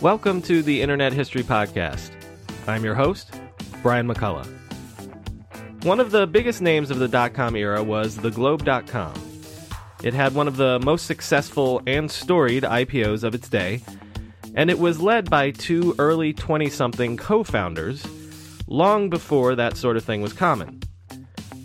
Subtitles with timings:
[0.00, 2.12] Welcome to the Internet History Podcast.
[2.66, 3.34] I'm your host,
[3.82, 4.57] Brian McCullough.
[5.82, 9.14] One of the biggest names of the dot com era was theglobe.com.
[10.02, 13.82] It had one of the most successful and storied IPOs of its day,
[14.54, 18.04] and it was led by two early 20 something co founders
[18.66, 20.80] long before that sort of thing was common.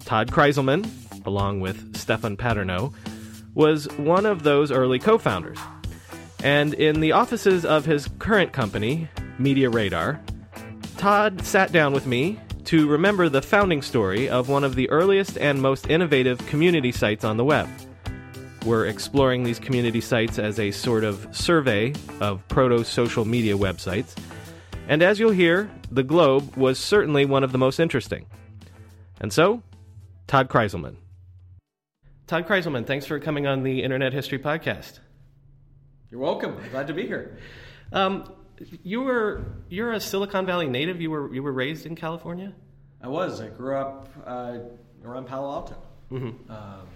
[0.06, 0.88] Todd Krizelman,
[1.26, 2.94] along with Stephan Paternot,
[3.56, 5.58] was one of those early co founders.
[6.44, 9.08] And in the offices of his current company,
[9.40, 10.20] MediaRadar,
[10.98, 15.38] Todd sat down with me to remember the founding story of one of the earliest
[15.38, 17.68] and most innovative community sites on the web.
[18.66, 24.16] We're exploring these community sites as a sort of survey of proto social media websites.
[24.88, 28.26] And as you'll hear, the Globe was certainly one of the most interesting.
[29.20, 29.62] And so,
[30.28, 30.96] Todd Krizelman.
[32.28, 35.00] Todd Krizelman, thanks for coming on the Internet History Podcast.
[36.10, 36.58] You're welcome.
[36.72, 37.38] Glad to be here.
[37.92, 38.32] Um,
[38.84, 41.02] you were you're a Silicon Valley native.
[41.02, 42.54] You were you were raised in California.
[43.02, 43.42] I was.
[43.42, 44.60] I grew up uh,
[45.04, 45.76] around Palo Alto.
[46.12, 46.52] Mm-hmm.
[46.52, 46.88] Um,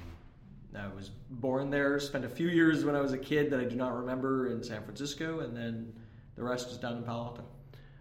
[0.75, 1.99] I was born there.
[1.99, 4.63] Spent a few years when I was a kid that I do not remember in
[4.63, 5.91] San Francisco, and then
[6.35, 7.43] the rest was down in Palo Alto.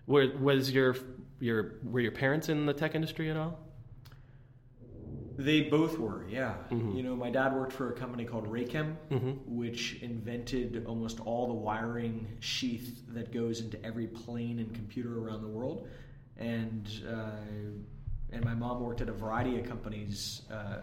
[0.07, 0.97] Were, was your
[1.41, 3.59] your were your parents in the tech industry at all?
[5.39, 6.55] They both were, yeah.
[6.71, 6.97] Mm-hmm.
[6.97, 9.33] You know, my dad worked for a company called Raychem, mm-hmm.
[9.47, 15.43] which invented almost all the wiring sheath that goes into every plane and computer around
[15.43, 15.89] the world.
[16.39, 20.43] And uh, and my mom worked at a variety of companies.
[20.51, 20.79] Uh,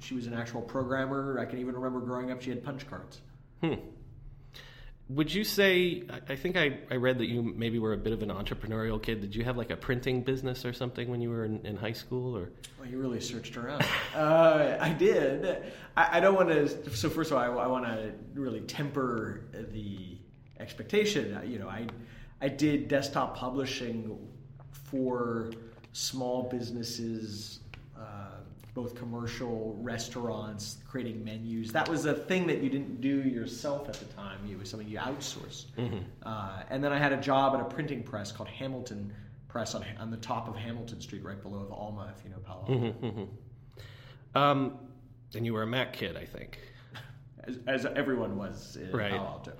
[0.00, 1.38] she was an actual programmer.
[1.38, 3.20] I can even remember growing up, she had punch cards.
[3.62, 3.74] Hmm.
[5.10, 6.04] Would you say?
[6.28, 9.20] I think I, I read that you maybe were a bit of an entrepreneurial kid.
[9.20, 11.92] Did you have like a printing business or something when you were in, in high
[11.92, 12.34] school?
[12.34, 13.84] Or well, you really searched around.
[14.14, 15.62] uh, I did.
[15.94, 16.96] I, I don't want to.
[16.96, 19.42] So first of all, I, I want to really temper
[19.72, 20.16] the
[20.58, 21.38] expectation.
[21.46, 21.86] You know, I
[22.40, 24.18] I did desktop publishing
[24.70, 25.52] for
[25.92, 27.60] small businesses
[28.74, 31.70] both commercial restaurants creating menus.
[31.70, 34.38] That was a thing that you didn't do yourself at the time.
[34.50, 35.66] It was something you outsourced.
[35.78, 35.98] Mm-hmm.
[36.24, 39.12] Uh, and then I had a job at a printing press called Hamilton
[39.48, 42.38] Press on, on the top of Hamilton Street, right below the Alma, if you know
[42.38, 42.72] Palo Alto.
[42.74, 44.36] Mm-hmm, mm-hmm.
[44.36, 44.78] Um,
[45.36, 46.58] and you were a Mac kid, I think.
[47.46, 49.12] As, as everyone was in right.
[49.12, 49.52] Palo Alto.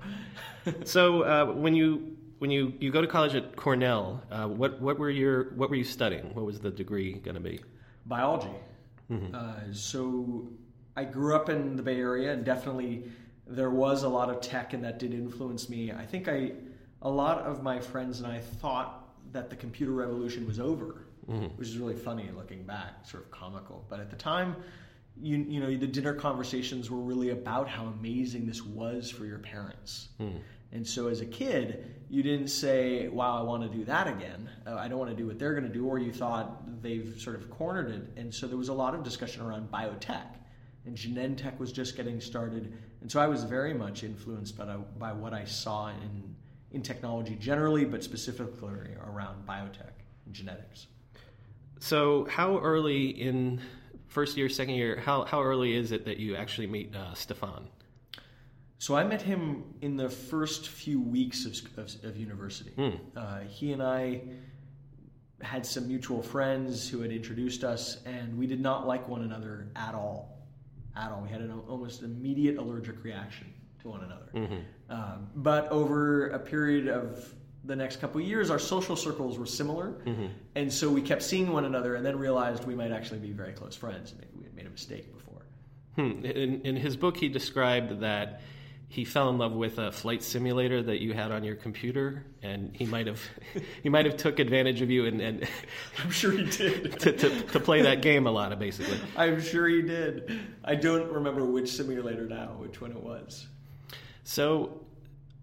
[0.83, 4.99] so uh, when you when you, you go to college at Cornell, uh, what what
[4.99, 6.33] were your what were you studying?
[6.33, 7.61] What was the degree going to be?
[8.05, 8.49] Biology.
[9.11, 9.35] Mm-hmm.
[9.35, 10.47] Uh, so
[10.95, 13.03] I grew up in the Bay Area, and definitely
[13.47, 15.91] there was a lot of tech, and that did influence me.
[15.91, 16.51] I think I,
[17.01, 21.45] a lot of my friends and I thought that the computer revolution was over, mm-hmm.
[21.57, 23.85] which is really funny looking back, sort of comical.
[23.89, 24.55] But at the time,
[25.21, 29.39] you you know the dinner conversations were really about how amazing this was for your
[29.39, 30.09] parents.
[30.19, 30.39] Mm.
[30.75, 34.49] And so as a kid, you didn't say, wow, I want to do that again.
[34.67, 35.87] Uh, I don't want to do what they're going to do.
[35.87, 38.19] Or you thought they've sort of cornered it.
[38.19, 40.27] And so there was a lot of discussion around biotech.
[40.85, 42.77] And Genentech was just getting started.
[42.99, 44.65] And so I was very much influenced by,
[44.99, 46.35] by what I saw in,
[46.71, 49.95] in technology generally, but specifically around biotech
[50.25, 50.87] and genetics.
[51.79, 53.61] So, how early in
[54.07, 57.69] first year, second year, how, how early is it that you actually meet uh, Stephan?
[58.85, 62.69] So I met him in the first few weeks of, of, of university.
[62.77, 62.99] Mm.
[63.15, 64.21] Uh, he and I
[65.41, 69.69] had some mutual friends who had introduced us, and we did not like one another
[69.75, 70.37] at all.
[70.95, 71.21] At all.
[71.21, 73.51] We had an almost immediate allergic reaction
[73.81, 74.63] to one another.
[74.91, 77.33] Um, but over a period of
[77.63, 79.95] the next couple of years, our social circles were similar,
[80.53, 83.53] and so we kept seeing one another, and then realized we might actually be very
[83.53, 85.41] close friends, maybe we had made a mistake before.
[85.95, 86.23] Hmm.
[86.23, 88.41] In, in his book, he described that
[88.95, 92.73] he fell in love with a flight simulator that you had on your computer, and
[92.73, 93.19] he might have
[93.83, 95.45] he might have took advantage of you and, and
[96.01, 96.97] I'm sure he did.
[97.01, 98.97] to, to, to play that game a lot, basically.
[99.17, 100.39] I'm sure he did.
[100.63, 103.47] I don't remember which simulator now, which one it was.
[104.23, 104.85] So,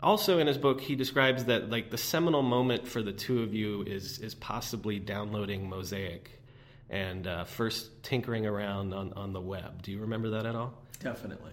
[0.02, 3.52] also in his book, he describes that like the seminal moment for the two of
[3.52, 6.30] you is is possibly downloading Mosaic
[6.88, 9.82] and uh, first tinkering around on, on the web.
[9.82, 10.72] Do you remember that at all?
[11.00, 11.52] Definitely.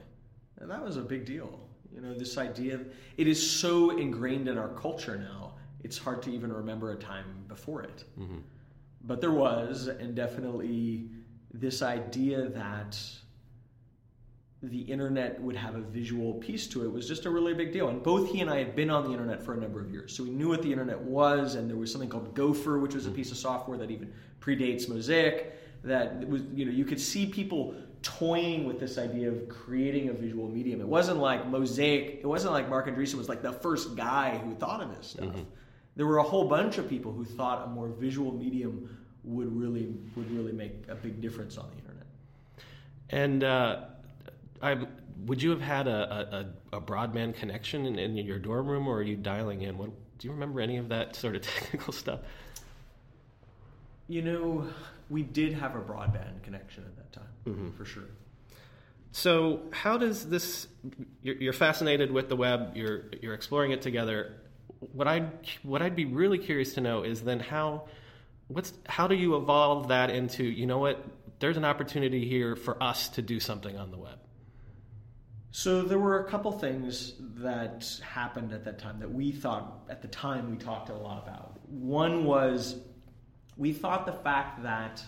[0.59, 1.59] And that was a big deal.
[1.93, 2.79] You know, this idea,
[3.17, 5.53] it is so ingrained in our culture now,
[5.83, 8.03] it's hard to even remember a time before it.
[8.19, 8.39] Mm-hmm.
[9.05, 11.09] But there was, and definitely
[11.53, 12.99] this idea that
[14.61, 17.87] the internet would have a visual piece to it was just a really big deal.
[17.87, 20.15] And both he and I had been on the internet for a number of years.
[20.15, 23.05] So we knew what the internet was, and there was something called Gopher, which was
[23.05, 23.15] a mm-hmm.
[23.15, 25.55] piece of software that even predates Mosaic.
[25.85, 30.13] That was, you know, you could see people toying with this idea of creating a
[30.13, 30.81] visual medium.
[30.81, 34.55] It wasn't like Mosaic, it wasn't like Marc Andreessen was like the first guy who
[34.55, 35.35] thought of this stuff.
[35.95, 39.93] There were a whole bunch of people who thought a more visual medium would really
[40.15, 42.05] would really make a big difference on the internet.
[43.09, 43.81] And uh,
[44.61, 44.77] I,
[45.25, 48.97] would you have had a, a, a broadband connection in, in your dorm room, or
[48.97, 49.77] are you dialing in?
[49.77, 52.21] What, do you remember any of that sort of technical stuff?
[54.07, 54.67] You know,
[55.09, 57.71] we did have a broadband connection at that time, Mm-hmm.
[57.71, 58.03] for sure.
[59.11, 60.67] So, how does this?
[61.21, 62.75] You're, you're fascinated with the web.
[62.75, 64.35] You're you're exploring it together.
[64.93, 65.29] What I
[65.63, 67.87] what I'd be really curious to know is then how
[68.47, 71.03] what's how do you evolve that into you know what?
[71.39, 74.19] There's an opportunity here for us to do something on the web.
[75.51, 80.01] So there were a couple things that happened at that time that we thought at
[80.01, 81.59] the time we talked a lot about.
[81.67, 82.75] One was
[83.57, 85.03] we thought the fact that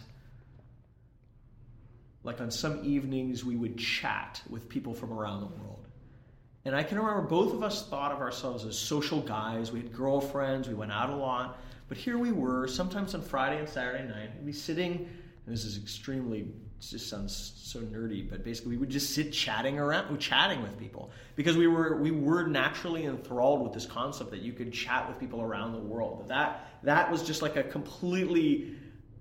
[2.23, 5.88] like on some evenings we would chat with people from around the world.
[6.63, 9.71] And I can remember both of us thought of ourselves as social guys.
[9.71, 11.59] We had girlfriends, we went out a lot.
[11.88, 15.09] But here we were, sometimes on Friday and Saturday night, we'd be sitting,
[15.45, 16.47] and this is extremely,
[16.79, 21.09] just sounds so nerdy, but basically we would just sit chatting around, chatting with people.
[21.35, 25.19] Because we were, we were naturally enthralled with this concept that you could chat with
[25.19, 26.27] people around the world.
[26.27, 28.75] That, that was just like a completely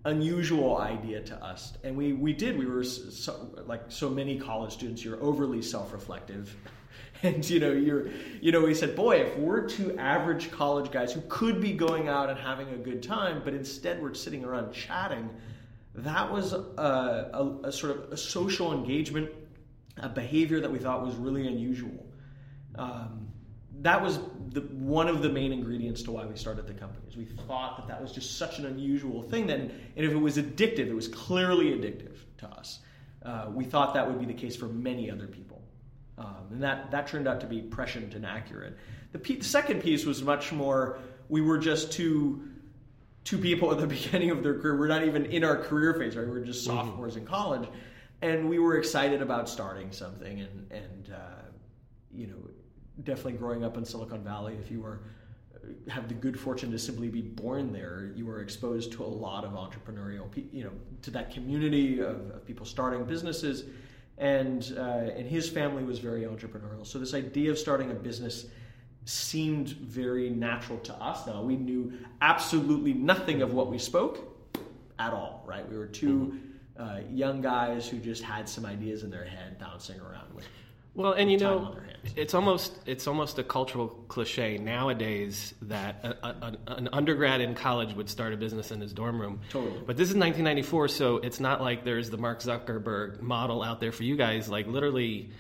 [0.05, 1.73] unusual idea to us.
[1.85, 6.55] And we we did we were so, like so many college students you're overly self-reflective.
[7.23, 8.09] And you know you're
[8.41, 12.09] you know we said boy if we're two average college guys who could be going
[12.09, 15.29] out and having a good time but instead we're sitting around chatting
[15.97, 19.29] that was a, a, a sort of a social engagement
[20.01, 22.07] a behavior that we thought was really unusual.
[22.77, 23.29] Um,
[23.83, 24.19] that was
[24.51, 27.07] the, one of the main ingredients to why we started the company.
[27.09, 30.17] Is we thought that that was just such an unusual thing that, and if it
[30.17, 32.81] was addictive, it was clearly addictive to us.
[33.25, 35.63] Uh, we thought that would be the case for many other people,
[36.19, 38.77] um, and that that turned out to be prescient and accurate.
[39.13, 40.99] The, pe- the second piece was much more.
[41.29, 42.49] We were just two
[43.25, 44.79] two people at the beginning of their career.
[44.79, 46.27] We're not even in our career phase, right?
[46.27, 47.69] We're just sophomores in college,
[48.23, 51.43] and we were excited about starting something, and and uh,
[52.11, 52.50] you know
[53.05, 55.01] definitely growing up in Silicon Valley, if you were
[55.89, 59.45] have the good fortune to simply be born there, you were exposed to a lot
[59.45, 60.71] of entrepreneurial, you know,
[61.03, 63.65] to that community of, of people starting businesses,
[64.19, 66.87] and uh, and his family was very entrepreneurial.
[66.87, 68.47] So this idea of starting a business
[69.05, 71.27] seemed very natural to us.
[71.27, 74.37] Now we knew absolutely nothing of what we spoke
[74.99, 75.69] at all, right?
[75.69, 76.39] We were 2
[76.79, 80.47] uh, young guys who just had some ideas in their head bouncing around with
[80.95, 81.90] Well, and you time know, on their hands.
[82.17, 87.95] It's almost it's almost a cultural cliche nowadays that a, a, an undergrad in college
[87.95, 89.41] would start a business in his dorm room.
[89.51, 89.83] Totally.
[89.87, 93.93] But this is 1994, so it's not like there's the Mark Zuckerberg model out there
[93.93, 94.49] for you guys.
[94.49, 95.31] Like literally,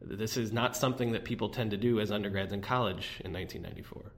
[0.00, 4.12] this is not something that people tend to do as undergrads in college in 1994.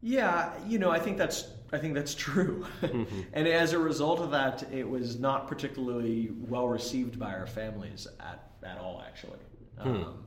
[0.00, 3.20] Yeah, you know, I think that's I think that's true, mm-hmm.
[3.32, 8.06] and as a result of that, it was not particularly well received by our families
[8.20, 9.02] at at all.
[9.06, 9.38] Actually,
[9.80, 10.24] um,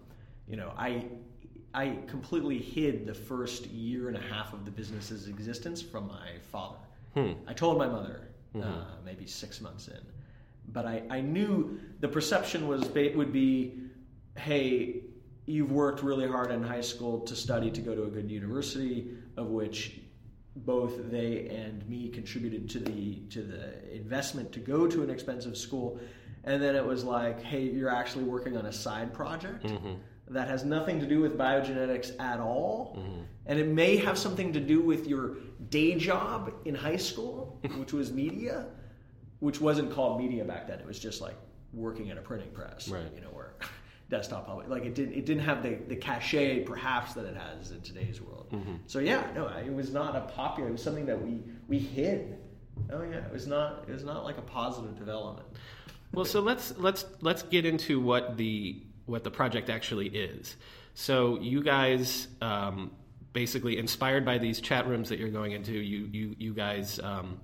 [0.47, 1.05] you know, I
[1.73, 6.37] I completely hid the first year and a half of the business's existence from my
[6.51, 6.77] father.
[7.47, 10.01] I told my mother uh, maybe six months in,
[10.69, 12.81] but I, I knew the perception was
[13.15, 13.73] would be,
[14.37, 15.03] hey,
[15.45, 19.09] you've worked really hard in high school to study to go to a good university,
[19.37, 19.99] of which
[20.55, 25.57] both they and me contributed to the to the investment to go to an expensive
[25.57, 25.99] school,
[26.43, 29.63] and then it was like, hey, you're actually working on a side project.
[29.65, 29.93] Mm-hmm.
[30.29, 32.95] That has nothing to do with biogenetics at all.
[32.97, 33.21] Mm-hmm.
[33.47, 35.35] And it may have something to do with your
[35.69, 38.67] day job in high school, which was media,
[39.39, 40.79] which wasn't called media back then.
[40.79, 41.35] It was just like
[41.73, 43.03] working at a printing press, Right.
[43.13, 43.55] you know, where
[44.09, 47.71] desktop public like it didn't it didn't have the, the cachet perhaps that it has
[47.71, 48.47] in today's world.
[48.51, 48.75] Mm-hmm.
[48.87, 50.69] So yeah, no, it was not a popular.
[50.69, 52.37] It was something that we we hid.
[52.91, 55.47] Oh yeah, it was not it was not like a positive development.
[56.13, 60.55] Well, so let's let's let's get into what the what the project actually is.
[60.93, 62.91] So you guys, um,
[63.33, 67.39] basically inspired by these chat rooms that you're going into, you you you guys um,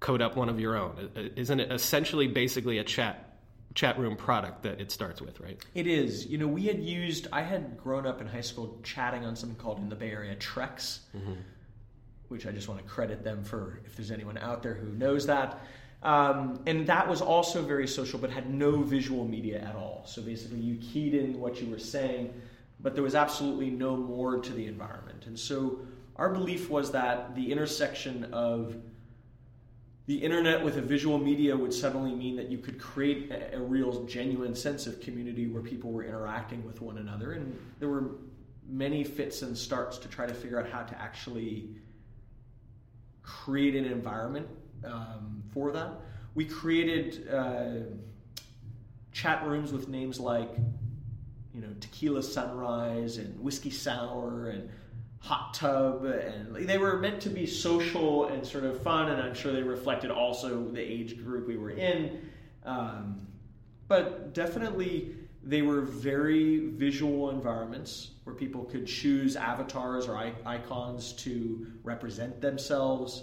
[0.00, 1.10] code up one of your own.
[1.36, 3.38] Isn't it essentially basically a chat
[3.74, 5.62] chat room product that it starts with, right?
[5.74, 6.26] It is.
[6.26, 7.26] You know, we had used.
[7.32, 10.34] I had grown up in high school chatting on something called in the Bay Area
[10.36, 11.00] Trex,
[12.28, 13.80] which I just want to credit them for.
[13.84, 15.60] If there's anyone out there who knows that,
[16.06, 20.04] um, and that was also very social, but had no visual media at all.
[20.06, 22.32] So basically, you keyed in what you were saying,
[22.78, 25.26] but there was absolutely no more to the environment.
[25.26, 25.80] And so
[26.14, 28.76] our belief was that the intersection of
[30.06, 33.60] the internet with a visual media would suddenly mean that you could create a, a
[33.60, 38.12] real genuine sense of community where people were interacting with one another and there were
[38.68, 41.68] many fits and starts to try to figure out how to actually
[43.24, 44.46] create an environment
[44.86, 45.92] um, for that.
[46.34, 47.70] We created uh,
[49.12, 50.50] chat rooms with names like
[51.54, 54.68] you know tequila sunrise and whiskey sour and
[55.20, 59.34] hot tub and they were meant to be social and sort of fun and i'm
[59.34, 62.20] sure they reflected also the age group we were in.
[62.64, 63.26] Um,
[63.88, 71.66] but definitely they were very visual environments where people could choose avatars or icons to
[71.84, 73.22] represent themselves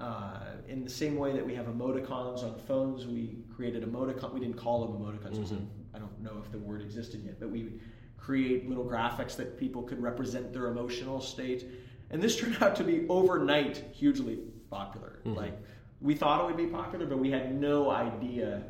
[0.00, 0.38] uh,
[0.68, 4.56] in the same way that we have emoticons on phones we created emoticon we didn't
[4.56, 5.52] call them emoticons because
[5.94, 7.80] i don't know if the word existed yet but we would
[8.20, 11.64] create little graphics that people could represent their emotional state.
[12.10, 14.38] And this turned out to be overnight hugely
[14.70, 15.20] popular.
[15.24, 15.54] Like
[16.00, 18.62] we thought it would be popular but we had no idea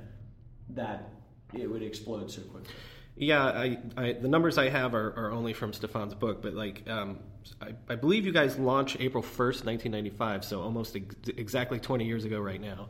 [0.70, 1.10] that
[1.52, 2.72] it would explode so quickly.
[3.16, 6.88] Yeah, I, I the numbers I have are, are only from Stephan's book, but like
[6.88, 7.18] um,
[7.60, 11.78] I, I believe you guys launched April first, nineteen ninety five, so almost ex- exactly
[11.78, 12.88] twenty years ago right now.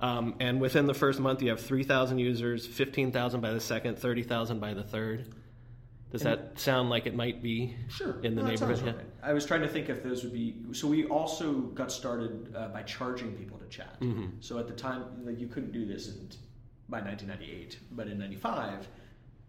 [0.00, 3.60] Um, and within the first month, you have three thousand users, fifteen thousand by the
[3.60, 5.34] second, thirty thousand by the third.
[6.10, 8.20] Does that sound like it might be Sure.
[8.22, 8.78] in the No, neighborhood?
[8.78, 9.04] sounds right.
[9.20, 10.54] I was trying to think if those would be.
[10.70, 13.98] So we also got started uh, by charging people to chat.
[14.00, 14.26] Mm-hmm.
[14.38, 16.28] So at the time, like you couldn't do this in,
[16.88, 18.86] by 1998, but in 95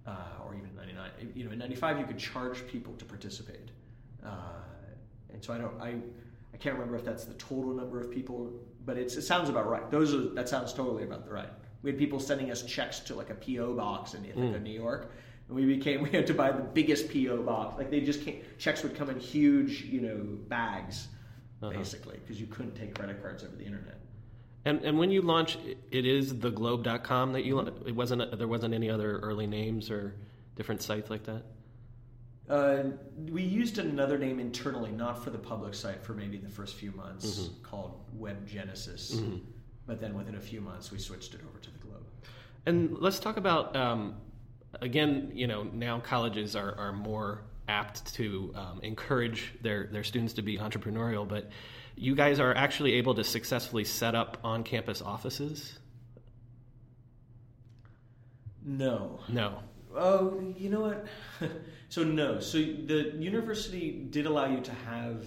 [0.08, 3.70] uh, or even 99, you know, in 95 you could charge people to participate.
[4.26, 4.56] Uh,
[5.34, 5.96] and so I don't, I,
[6.54, 8.52] I can't remember if that's the total number of people,
[8.86, 9.90] but it's, it sounds about right.
[9.92, 11.50] Those are that sounds totally about the right.
[11.84, 15.12] We had people sending us checks to like a PO box in Ithaca, New York,
[15.48, 17.78] and we became we had to buy the biggest PO box.
[17.78, 20.18] Like they just came, checks would come in huge, you know,
[20.48, 21.08] bags,
[21.78, 24.00] basically, because you couldn't take credit cards over the internet.
[24.66, 25.58] And and when you launch,
[25.92, 27.60] it is theglobe.com that you.
[27.60, 28.38] It wasn't.
[28.38, 30.16] There wasn't any other early names or
[30.56, 31.44] different sites like that.
[32.50, 32.84] Uh,
[33.32, 36.92] we used another name internally, not for the public site, for maybe the first few
[36.92, 39.20] months, called Web Genesis.
[39.88, 42.06] But then within a few months, we switched it over to the Globe.
[42.66, 44.16] And let's talk about um,
[44.82, 45.32] again.
[45.34, 50.42] You know, now colleges are, are more apt to um, encourage their their students to
[50.42, 51.50] be entrepreneurial, but
[51.96, 55.80] you guys are actually able to successfully set up on campus offices.
[58.64, 59.20] No.
[59.30, 59.60] No.
[59.96, 61.06] Oh, you know what?
[61.90, 62.40] so no.
[62.40, 65.26] So the university did allow you to have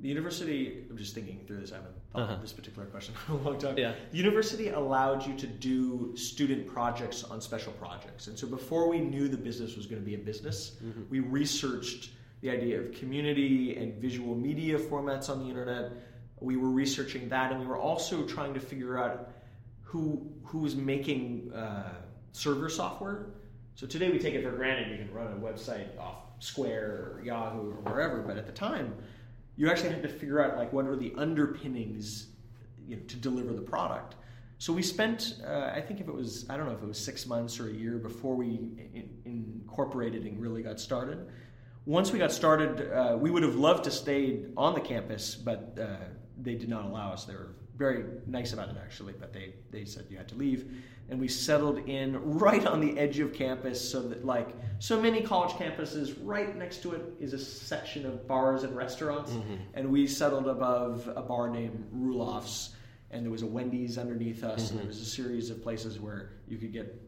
[0.00, 0.84] the university.
[0.90, 1.72] I'm just thinking through this.
[1.72, 2.34] I haven't thought Uh-huh.
[2.34, 3.76] of this particular question for a long time.
[3.78, 3.94] Yeah.
[4.10, 8.98] The university allowed you to do student projects on special projects, and so before we
[9.00, 10.76] knew the business was going to be a business,
[11.10, 12.10] we researched
[12.40, 15.90] the idea of community and visual media formats on the internet.
[16.40, 19.30] We were researching that, and we were also trying to figure out
[19.82, 21.92] who who was making uh,
[22.32, 23.26] server software.
[23.78, 27.22] So today we take it for granted you can run a website off Square or
[27.24, 28.92] Yahoo or wherever, but at the time
[29.54, 32.26] you actually had to figure out like what are the underpinnings
[32.88, 34.16] you know, to deliver the product.
[34.58, 36.98] So we spent, uh, I think if it was, I don't know if it was
[36.98, 38.46] six months or a year before we
[38.94, 41.28] in, incorporated and really got started.
[41.86, 45.78] Once we got started, uh, we would have loved to stay on the campus, but
[45.80, 45.98] uh,
[46.42, 47.26] they did not allow us.
[47.26, 50.74] They were very nice about it actually, but they they said you had to leave,
[51.08, 54.48] and we settled in right on the edge of campus, so that like
[54.80, 59.30] so many college campuses, right next to it is a section of bars and restaurants,
[59.32, 59.54] Mm-hmm.
[59.74, 62.70] and we settled above a bar named Rulloff's,
[63.12, 64.70] and there was a Wendy's underneath us, Mm-hmm.
[64.72, 67.00] and there was a series of places where you could get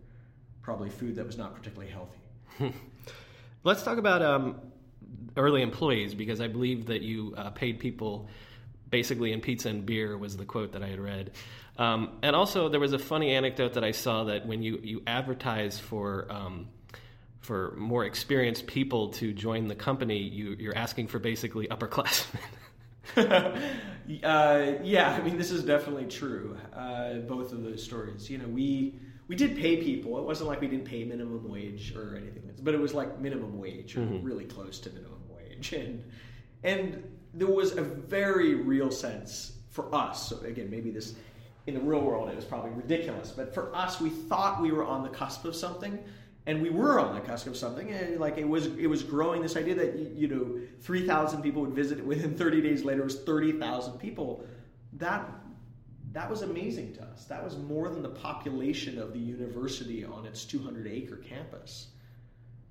[0.62, 2.72] probably food that was not particularly healthy.
[3.64, 4.56] Let's talk about um,
[5.36, 8.28] early employees because I believe that you uh, paid people
[8.90, 11.32] basically in pizza and beer was the quote that I had read.
[11.78, 15.02] Um, and also, there was a funny anecdote that I saw that when you, you
[15.06, 16.68] advertise for um,
[17.40, 22.40] for more experienced people to join the company, you, you're asking for basically upperclassmen.
[24.24, 26.58] Uh, yeah, I mean this is definitely true.
[26.74, 28.28] Uh, both of those stories.
[28.28, 30.18] You know, we we did pay people.
[30.18, 33.56] It wasn't like we didn't pay minimum wage or anything, but it was like minimum
[33.56, 36.02] wage or really close to minimum wage, and
[36.64, 40.28] and there was a very real sense for us.
[40.28, 41.14] So again, maybe this
[41.66, 44.84] in the real world it was probably ridiculous, but for us, we thought we were
[44.84, 45.98] on the cusp of something.
[46.46, 49.42] And we were on the cusp of something, and like it was, it was growing.
[49.42, 52.82] This idea that you know, three thousand people would visit it within thirty days.
[52.82, 54.42] Later, was thirty thousand people.
[54.94, 55.30] That
[56.12, 57.24] that was amazing to us.
[57.26, 61.88] That was more than the population of the university on its 200 acre campus.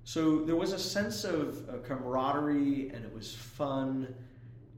[0.04, 4.14] So there was a sense of camaraderie and it was fun.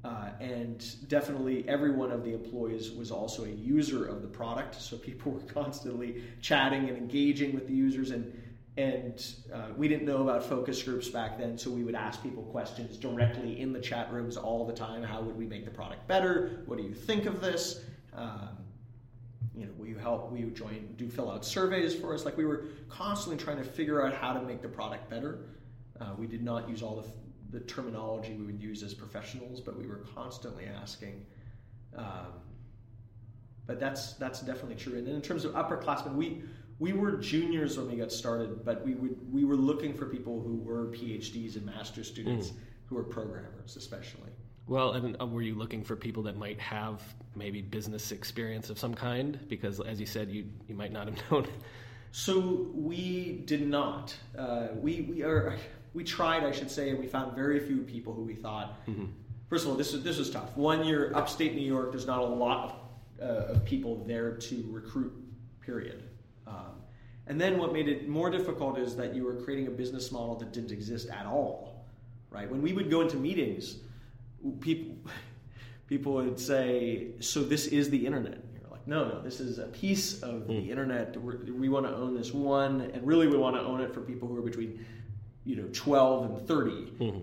[0.04, 4.80] Uh, and definitely every one of the employees was also a user of the product.
[4.80, 8.11] So people were constantly chatting and engaging with the users.
[8.11, 8.32] And,
[8.76, 11.56] and uh, we didn't know about focus groups back then.
[11.56, 15.04] So we would ask people questions directly in the chat rooms all the time.
[15.04, 16.62] How would we make the product better?
[16.66, 17.85] What do you think of this?
[18.14, 18.59] Um,
[19.54, 20.30] you know, will you help?
[20.30, 20.94] Will you join?
[20.97, 22.25] Do fill out surveys for us?
[22.25, 25.40] Like we were constantly trying to figure out how to make the product better.
[26.00, 27.09] Uh, we did not use all the,
[27.52, 31.25] the terminology we would use as professionals, but we were constantly asking.
[31.97, 32.32] Um,
[33.66, 34.99] but that's that's definitely true.
[34.99, 36.42] And then in terms of upperclassmen, we
[36.78, 40.40] we were juniors when we got started, but we would we were looking for people
[40.40, 42.52] who were PhDs and master's students
[42.87, 44.30] who were programmers, especially.
[44.66, 47.02] Well, and uh, were you looking for people that might have
[47.35, 49.38] maybe business experience of some kind?
[49.49, 51.47] Because, as you said, you you might not have known.
[52.12, 54.15] So we did not.
[54.36, 55.56] Uh, we we are
[55.95, 58.78] we tried, I should say, and we found very few people who we thought.
[59.49, 60.57] First of all, this is this was tough.
[60.57, 61.93] One, you're upstate New York.
[61.93, 62.81] There's not a lot
[63.21, 65.13] of, uh, of people there to recruit.
[65.61, 66.02] Period.
[66.47, 66.73] Um,
[67.26, 70.35] and then what made it more difficult is that you were creating a business model
[70.37, 71.85] that didn't exist at all.
[72.31, 72.50] Right?
[72.50, 73.76] When we would go into meetings,
[74.61, 74.97] people
[75.87, 79.59] people would say, "So this is the internet." And You're like, "No, no, this is
[79.59, 81.15] a piece of the internet.
[81.21, 84.00] We're, we want to own this one, and really, we want to own it for
[84.00, 84.85] people who are between,
[85.45, 86.71] you know, 12 and 30."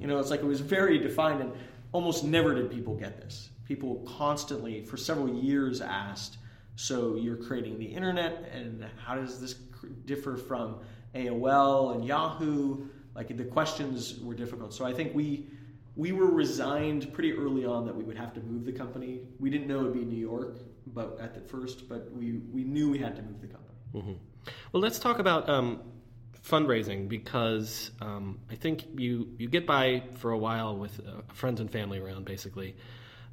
[0.01, 1.51] You know, it's like it was very defined, and
[1.91, 3.49] almost never did people get this.
[3.65, 6.37] People constantly, for several years, asked,
[6.75, 10.77] "So you're creating the internet, and how does this cr- differ from
[11.15, 14.73] AOL and Yahoo?" Like the questions were difficult.
[14.73, 15.47] So I think we
[15.95, 19.21] we were resigned pretty early on that we would have to move the company.
[19.39, 22.63] We didn't know it would be New York, but at the first, but we we
[22.63, 23.75] knew we had to move the company.
[24.71, 25.81] Well, let's talk about um,
[26.49, 31.59] fundraising because um, I think you you get by for a while with uh, friends
[31.59, 32.75] and family around, basically,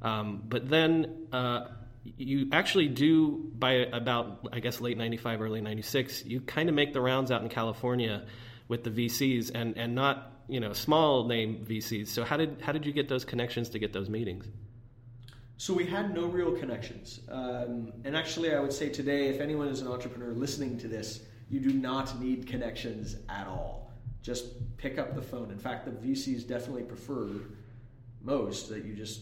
[0.01, 1.27] um, but then.
[1.31, 1.67] Uh,
[2.15, 6.23] you actually do by about I guess late '95, early '96.
[6.25, 8.25] You kind of make the rounds out in California
[8.69, 12.07] with the VCs and and not you know small name VCs.
[12.07, 14.45] So how did how did you get those connections to get those meetings?
[15.57, 17.19] So we had no real connections.
[17.29, 21.21] Um, and actually, I would say today, if anyone is an entrepreneur listening to this,
[21.49, 23.91] you do not need connections at all.
[24.21, 25.51] Just pick up the phone.
[25.51, 27.29] In fact, the VCs definitely prefer
[28.21, 29.21] most that you just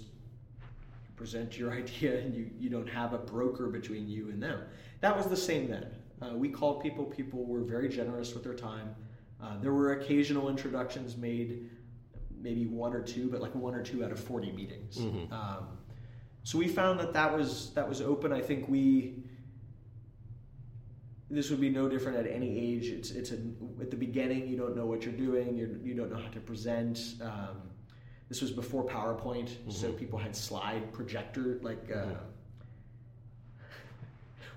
[1.16, 4.62] present your idea and you, you don't have a broker between you and them.
[5.02, 5.88] That was the same then.
[6.22, 8.96] Uh, we called people, people were very generous with their time.
[9.44, 11.70] Uh, there were occasional introductions made,
[12.42, 14.98] maybe one or two, but like one or two out of 40 meetings.
[15.32, 15.68] Um,
[16.44, 18.32] so we found that that was that was open.
[18.32, 19.24] I think we
[21.30, 22.88] this would be no different at any age.
[22.88, 23.38] It's it's a,
[23.82, 25.58] at the beginning you don't know what you're doing.
[25.58, 27.16] You you don't know how to present.
[27.22, 27.62] Um,
[28.30, 31.92] this was before PowerPoint, so people had slide projector like.
[31.94, 32.06] Uh,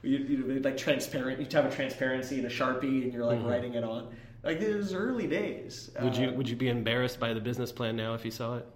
[0.03, 1.41] you, you like transparent.
[1.41, 4.15] You'd have a transparency and a sharpie, and you're like writing it on.
[4.43, 5.91] Like it was early days.
[6.01, 8.59] Would you Uh, would you be embarrassed by the business plan now if you saw
[8.59, 8.67] it?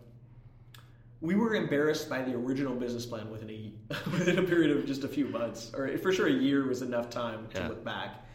[1.22, 3.72] We were embarrassed by the original business plan within a
[4.10, 7.08] within a period of just a few months, or for sure a year was enough
[7.08, 7.68] time to Yeah.
[7.68, 8.26] look back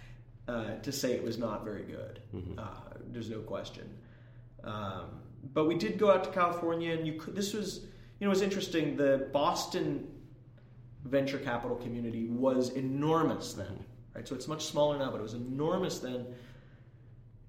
[0.47, 2.21] uh, to say it was not very good.
[2.57, 2.63] Uh,
[3.11, 3.87] there's no question.
[4.63, 5.19] Um,
[5.53, 7.35] but we did go out to California, and you could.
[7.35, 7.81] This was,
[8.19, 8.95] you know, it was interesting.
[8.95, 10.07] The Boston
[11.03, 13.83] venture capital community was enormous then,
[14.15, 14.27] right?
[14.27, 16.25] So it's much smaller now, but it was enormous then,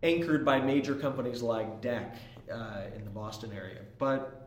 [0.03, 2.17] anchored by major companies like DEC
[2.53, 3.81] uh, in the Boston area.
[3.99, 4.38] But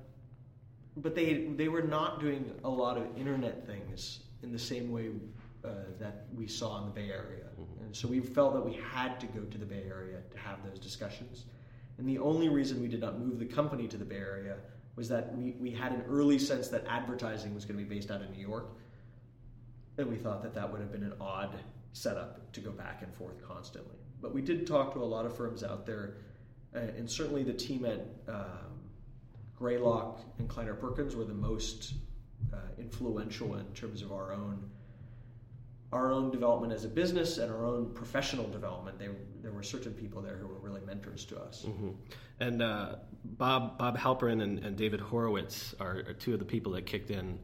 [0.98, 5.10] but they they were not doing a lot of internet things in the same way
[5.64, 7.86] uh, that we saw in the Bay Area, mm-hmm.
[7.86, 10.58] and so we felt that we had to go to the Bay Area to have
[10.68, 11.46] those discussions.
[11.98, 14.58] And the only reason we did not move the company to the Bay Area
[14.96, 18.12] was that we, we had an early sense that advertising was going to be based
[18.12, 18.70] out of New York.
[19.98, 21.56] And we thought that that would have been an odd
[21.94, 23.98] setup to go back and forth constantly.
[24.22, 26.16] But we did talk to a lot of firms out there,
[26.76, 28.80] uh, and certainly the team at um,
[29.62, 31.94] Greylock and Kleiner Perkins were the most
[32.52, 34.70] uh, influential in terms of our own
[35.94, 38.98] our own development as a business and our own professional development.
[38.98, 39.10] They,
[39.42, 41.66] there were certain people there who were really mentors to us.
[41.68, 41.90] Mm-hmm.
[42.40, 42.96] And uh,
[43.26, 47.12] Bob Bob Halperin and, and David Horowitz are, are, two of the people that kicked
[47.12, 47.38] in,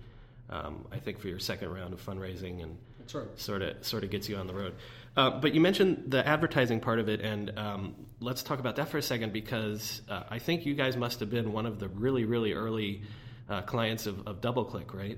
[0.50, 2.78] um, I think, for your second round of fundraising and
[3.14, 3.28] right.
[3.36, 4.74] sort of sort of gets you on the road.
[5.18, 8.88] Uh, but you mentioned the advertising part of it, and um, let's talk about that
[8.88, 11.88] for a second because uh, I think you guys must have been one of the
[11.88, 13.02] really really early
[13.50, 15.18] uh, clients of, of DoubleClick, right?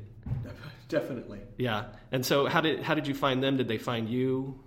[0.87, 1.41] Definitely.
[1.57, 1.85] Yeah.
[2.11, 3.57] And so, how did how did you find them?
[3.57, 4.59] Did they find you?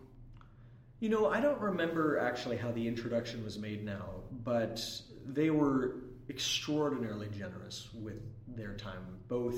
[1.01, 4.07] You know, I don't remember actually how the introduction was made now,
[4.45, 4.85] but
[5.27, 5.97] they were
[6.29, 9.19] extraordinarily generous with their time.
[9.29, 9.57] Both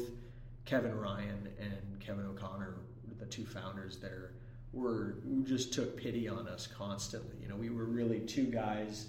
[0.64, 2.76] Kevin Ryan and Kevin O'Connor,
[3.18, 4.33] the two founders there,
[4.74, 7.36] were just took pity on us constantly.
[7.40, 9.06] You know, we were really two guys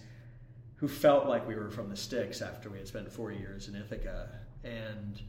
[0.78, 3.76] who felt like we were from the sticks after we had spent four years in
[3.76, 4.30] Ithaca
[4.64, 5.22] and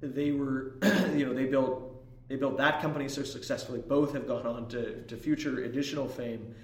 [0.00, 0.74] they were,
[1.14, 1.92] you know, they built
[2.28, 3.80] they built that company so successfully.
[3.86, 6.54] Both have gone on to, to future additional fame,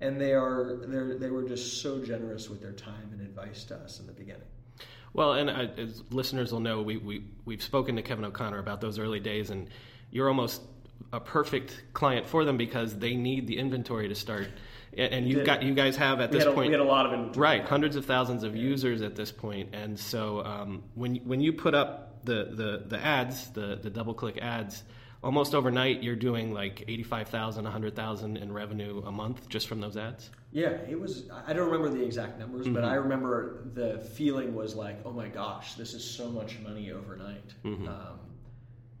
[0.00, 3.76] and they are they they were just so generous with their time and advice to
[3.76, 4.42] us in the beginning.
[5.14, 8.80] Well, and uh, as listeners will know, we, we we've spoken to Kevin O'Connor about
[8.82, 9.70] those early days, and
[10.10, 10.60] you're almost
[11.12, 14.48] a perfect client for them because they need the inventory to start
[14.96, 17.06] and you've got you guys have at we this a, point we had a lot
[17.06, 17.42] of inventory.
[17.42, 18.62] right hundreds of thousands of yeah.
[18.62, 22.98] users at this point and so um, when when you put up the the, the
[22.98, 24.82] ads the the DoubleClick ads
[25.22, 30.30] almost overnight you're doing like 85,000 100,000 in revenue a month just from those ads
[30.52, 32.74] yeah it was I don't remember the exact numbers mm-hmm.
[32.74, 36.90] but I remember the feeling was like oh my gosh this is so much money
[36.90, 37.88] overnight mm-hmm.
[37.88, 38.18] um,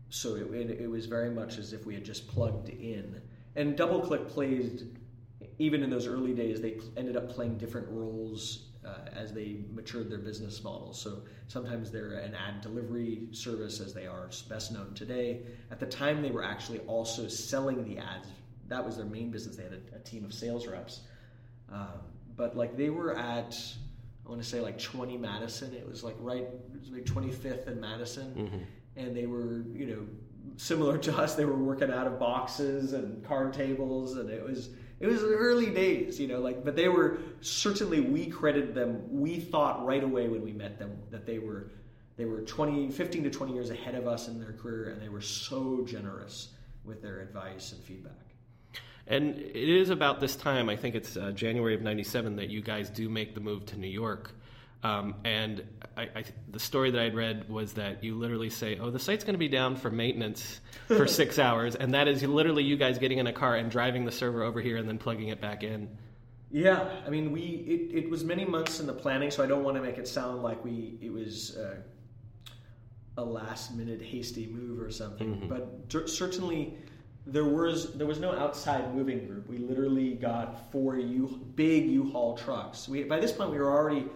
[0.08, 3.20] so it, it, it was very much as if we had just plugged in
[3.54, 4.96] and DoubleClick played
[5.58, 10.10] even in those early days, they ended up playing different roles uh, as they matured
[10.10, 11.00] their business models.
[11.00, 15.42] So sometimes they're an ad delivery service, as they are best known today.
[15.70, 18.28] At the time, they were actually also selling the ads.
[18.68, 19.56] That was their main business.
[19.56, 21.00] They had a, a team of sales reps.
[21.72, 22.00] Um,
[22.36, 23.56] but like they were at,
[24.24, 25.72] I want to say like 20 Madison.
[25.72, 28.34] It was like right, it was like 25th and Madison.
[28.34, 28.64] Mm-hmm.
[28.96, 30.06] And they were, you know,
[30.56, 31.34] similar to us.
[31.34, 35.70] They were working out of boxes and card tables, and it was it was early
[35.70, 39.02] days, you know, like, but they were certainly, we credited them.
[39.10, 41.70] We thought right away when we met them that they were,
[42.16, 45.10] they were 20, 15 to 20 years ahead of us in their career, and they
[45.10, 46.48] were so generous
[46.84, 48.12] with their advice and feedback.
[49.06, 52.62] And it is about this time, I think it's uh, January of 97, that you
[52.62, 54.32] guys do make the move to New York.
[54.82, 55.64] Um, and
[55.96, 59.24] I, I, the story that I'd read was that you literally say, "Oh, the site's
[59.24, 62.98] going to be down for maintenance for six hours," and that is literally you guys
[62.98, 65.62] getting in a car and driving the server over here and then plugging it back
[65.62, 65.88] in.
[66.50, 69.64] Yeah, I mean, we it, it was many months in the planning, so I don't
[69.64, 71.76] want to make it sound like we it was uh,
[73.16, 75.36] a last minute hasty move or something.
[75.36, 75.48] Mm-hmm.
[75.48, 76.76] But certainly
[77.26, 79.48] there was there was no outside moving group.
[79.48, 82.88] We literally got four U big U-Haul trucks.
[82.88, 84.06] We by this point we were already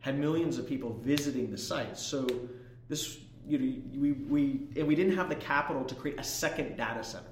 [0.00, 1.96] had millions of people visiting the site.
[1.96, 2.26] So
[2.88, 6.76] this, you know, we, we, and we didn't have the capital to create a second
[6.76, 7.24] data center.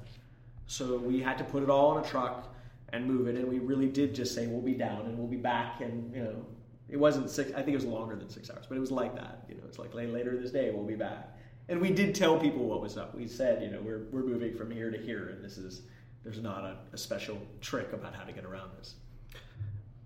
[0.66, 2.54] So we had to put it all in a truck
[2.92, 3.36] and move it.
[3.36, 5.80] And we really did just say, we'll be down and we'll be back.
[5.80, 6.46] And, you know,
[6.88, 9.14] it wasn't six, I think it was longer than six hours, but it was like
[9.14, 9.44] that.
[9.48, 11.36] You know, it's like later this day, we'll be back.
[11.70, 13.14] And we did tell people what was up.
[13.14, 15.28] We said, you know, we're, we're moving from here to here.
[15.28, 15.82] And this is,
[16.22, 18.94] there's not a, a special trick about how to get around this.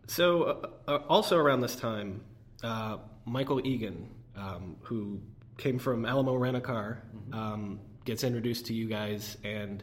[0.07, 2.21] So, uh, uh also around this time,
[2.63, 5.21] uh, Michael Egan, um, who
[5.59, 7.35] came from Alamo Rent a Car, mm-hmm.
[7.35, 9.83] um, gets introduced to you guys and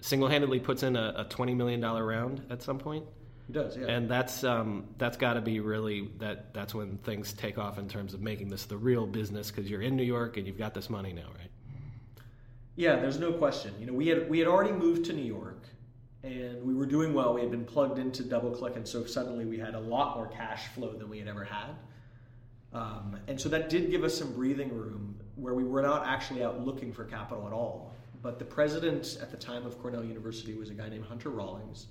[0.00, 3.04] single handedly puts in a, a $20 million round at some point.
[3.46, 3.86] He does, yeah.
[3.86, 7.88] And that's um, that's got to be really that that's when things take off in
[7.88, 10.72] terms of making this the real business because you're in New York and you've got
[10.72, 11.50] this money now, right?
[12.76, 13.74] Yeah, there's no question.
[13.78, 15.64] You know, we had we had already moved to New York,
[16.22, 17.34] and we were doing well.
[17.34, 20.68] We had been plugged into DoubleClick, and so suddenly we had a lot more cash
[20.68, 21.76] flow than we had ever had.
[22.74, 26.42] Um, and so that did give us some breathing room where we were not actually
[26.42, 27.94] out looking for capital at all.
[28.24, 31.86] but the president at the time of Cornell University was a guy named Hunter Rawlings,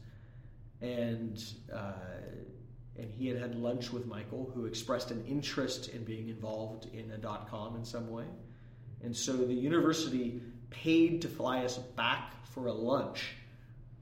[0.82, 1.41] and
[1.72, 1.93] uh,
[2.98, 7.12] and he had had lunch with Michael, who expressed an interest in being involved in
[7.12, 8.26] a dot com in some way,
[9.04, 10.41] and so the university
[10.72, 13.36] paid to fly us back for a lunch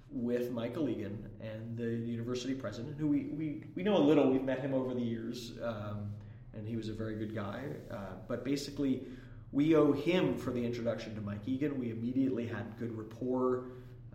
[0.10, 4.30] with Michael Egan and the university president, who we, we, we know a little.
[4.32, 6.12] We've met him over the years, um,
[6.54, 7.64] and he was a very good guy.
[7.90, 7.96] Uh,
[8.28, 9.04] but basically,
[9.52, 11.80] we owe him for the introduction to Mike Egan.
[11.80, 13.66] We immediately had good rapport,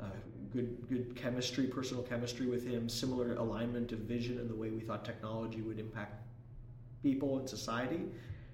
[0.00, 0.04] uh,
[0.52, 4.80] good good chemistry, personal chemistry with him, similar alignment of vision and the way we
[4.80, 6.22] thought technology would impact
[7.02, 8.00] people and society.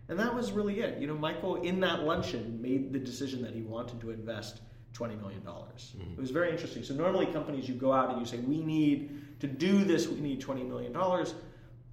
[0.09, 0.99] And that was really it.
[0.99, 4.61] You know, Michael in that luncheon made the decision that he wanted to invest
[4.95, 5.41] $20 million.
[5.41, 6.13] Mm-hmm.
[6.13, 6.83] It was very interesting.
[6.83, 10.21] So normally companies, you go out and you say, we need to do this, we
[10.21, 10.95] need $20 million.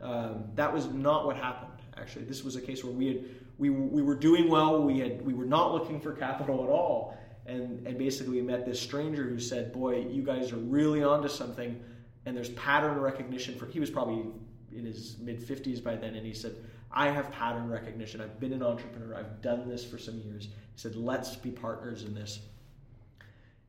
[0.02, 1.69] Um, that was not what happened,
[2.00, 2.26] actually.
[2.26, 3.24] This was a case where we had
[3.58, 7.18] we, we were doing well, we had we were not looking for capital at all.
[7.46, 11.28] And, and basically we met this stranger who said, boy, you guys are really onto
[11.28, 11.82] something
[12.26, 14.24] and there's pattern recognition for he was probably
[14.72, 16.54] in his mid 50s by then and he said
[16.92, 20.52] i have pattern recognition i've been an entrepreneur i've done this for some years he
[20.76, 22.42] said let's be partners in this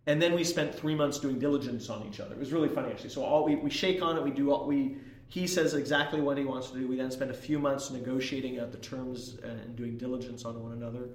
[0.06, 2.34] and then we spent three months doing diligence on each other.
[2.34, 3.10] It was really funny actually.
[3.10, 4.96] So all we, we shake on it, we do all we
[5.30, 6.88] he says exactly what he wants to do.
[6.88, 10.72] We then spend a few months negotiating out the terms and doing diligence on one
[10.72, 11.08] another,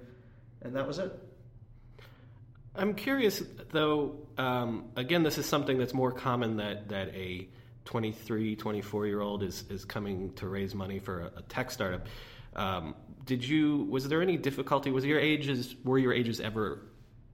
[0.62, 1.12] and that was it.
[2.74, 4.16] I'm curious though.
[4.38, 7.46] Um, again, this is something that's more common that that a
[7.84, 12.06] 23, 24 year old is is coming to raise money for a, a tech startup.
[12.54, 12.94] Um,
[13.26, 13.86] did you?
[13.90, 14.90] Was there any difficulty?
[14.90, 15.76] Was your ages?
[15.84, 16.86] Were your ages ever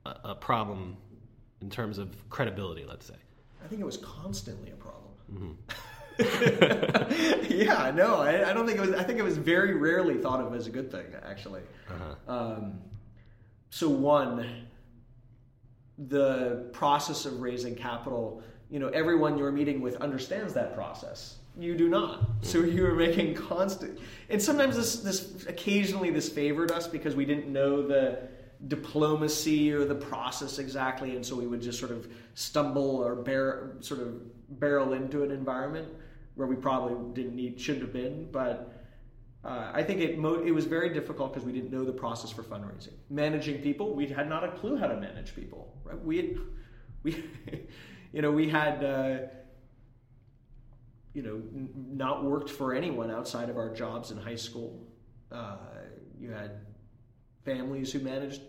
[0.04, 0.96] a, a problem
[1.60, 3.14] in terms of credibility, let's say?
[3.64, 5.12] I think it was constantly a problem.
[5.32, 5.52] Mm-hmm.
[7.48, 8.92] yeah, no, I, I, don't think it was.
[8.92, 11.62] I think it was very rarely thought of as a good thing, actually.
[11.88, 12.32] Uh-huh.
[12.32, 12.80] Um,
[13.70, 14.66] so one,
[15.98, 18.42] the process of raising capital.
[18.70, 21.36] You know, everyone you're meeting with understands that process.
[21.58, 22.30] You do not.
[22.40, 22.76] So mm-hmm.
[22.76, 23.98] you were making constant,
[24.30, 28.28] and sometimes this, this occasionally this favored us because we didn't know the
[28.68, 33.72] diplomacy or the process exactly, and so we would just sort of stumble or bear,
[33.80, 35.88] sort of barrel into an environment
[36.34, 38.28] where we probably didn't need, shouldn't have been.
[38.30, 38.72] But
[39.44, 42.30] uh, I think it mo- it was very difficult because we didn't know the process
[42.30, 43.94] for fundraising, managing people.
[43.94, 45.76] We had not a clue how to manage people.
[45.84, 46.02] Right?
[46.04, 46.36] We had,
[47.02, 47.24] we,
[48.12, 48.84] you know, we had.
[48.84, 49.18] Uh,
[51.14, 54.86] you know, n- not worked for anyone outside of our jobs in high school.
[55.30, 55.56] Uh,
[56.18, 56.52] you had
[57.44, 58.40] families who managed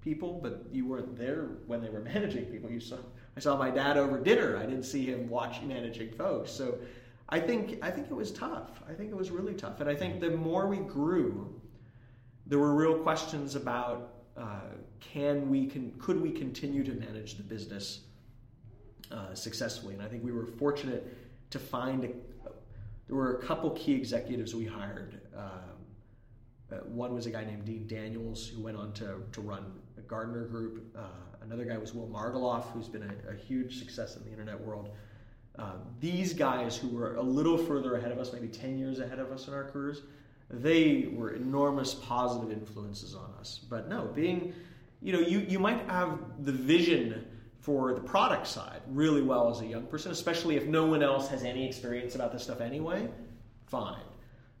[0.00, 2.70] people, but you weren't there when they were managing people.
[2.70, 2.96] You saw
[3.36, 4.56] I saw my dad over dinner.
[4.56, 6.50] I didn't see him watching managing folks.
[6.50, 6.78] So
[7.30, 8.82] I think I think it was tough.
[8.88, 9.80] I think it was really tough.
[9.80, 11.60] And I think the more we grew,
[12.46, 14.60] there were real questions about uh,
[14.98, 18.00] can we can could we continue to manage the business
[19.12, 19.94] uh, successfully?
[19.94, 21.16] And I think we were fortunate
[21.50, 22.08] to find a,
[23.06, 25.20] there were a couple key executives we hired.
[25.36, 25.80] Um,
[26.84, 29.72] one was a guy named Dean Daniels who went on to, to run
[30.06, 30.96] Gartner Group.
[30.96, 31.02] Uh,
[31.42, 34.90] another guy was Will Margiloff, who's been a, a huge success in the internet world.
[35.60, 39.18] Uh, these guys who were a little further ahead of us, maybe 10 years ahead
[39.18, 40.00] of us in our careers,
[40.48, 43.60] they were enormous positive influences on us.
[43.68, 44.54] But no, being,
[45.02, 47.26] you know, you, you might have the vision
[47.60, 51.28] for the product side really well as a young person, especially if no one else
[51.28, 53.06] has any experience about this stuff anyway,
[53.66, 54.00] fine.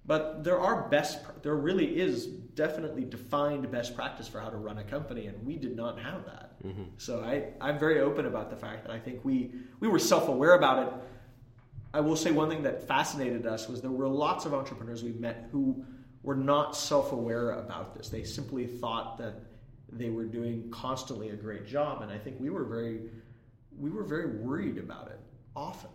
[0.04, 4.76] But there are best, there really is definitely defined best practice for how to run
[4.76, 6.49] a company, and we did not have that.
[6.64, 6.82] Mm-hmm.
[6.98, 10.28] So I, I'm very open about the fact that I think we, we were self
[10.28, 10.92] aware about it.
[11.92, 15.12] I will say one thing that fascinated us was there were lots of entrepreneurs we
[15.12, 15.84] met who
[16.22, 18.08] were not self aware about this.
[18.08, 19.34] They simply thought that
[19.90, 23.00] they were doing constantly a great job, and I think we were very,
[23.76, 25.18] we were very worried about it
[25.56, 25.90] often.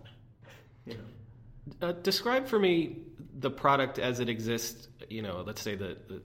[0.85, 1.87] You know.
[1.87, 2.97] Uh, describe for me
[3.39, 6.21] the product as it exists, you know, let's say the, the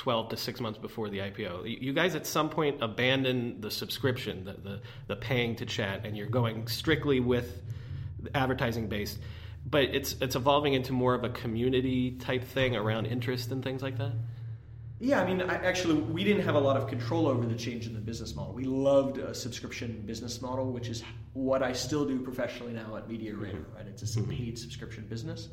[0.00, 1.82] 12 to 6 months before the IPO.
[1.82, 6.16] You guys at some point abandon the subscription, the, the, the paying to chat, and
[6.16, 7.60] you're going strictly with
[8.34, 9.18] advertising based.
[9.68, 13.82] But it's it's evolving into more of a community type thing around interest and things
[13.82, 14.12] like that.
[15.00, 17.86] Yeah, I mean, I, actually, we didn't have a lot of control over the change
[17.86, 18.54] in the business model.
[18.54, 21.02] We loved a subscription business model, which is
[21.34, 23.52] what I still do professionally now at MediaRadar.
[23.52, 23.76] Mm-hmm.
[23.76, 25.50] Right, it's a paid subscription business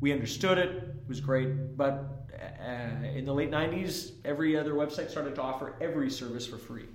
[0.00, 1.76] we understood it, it was great.
[1.76, 2.28] But
[2.60, 6.88] uh, in the late 90s, every other website started to offer every service for free.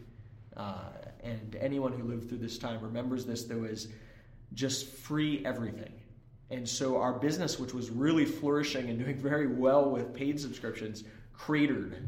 [0.56, 0.90] Uh,
[1.24, 3.44] and anyone who lived through this time remembers this.
[3.44, 3.88] There was
[4.54, 5.94] just free everything.
[6.50, 11.04] And so our business, which was really flourishing and doing very well with paid subscriptions,
[11.34, 12.08] cratered.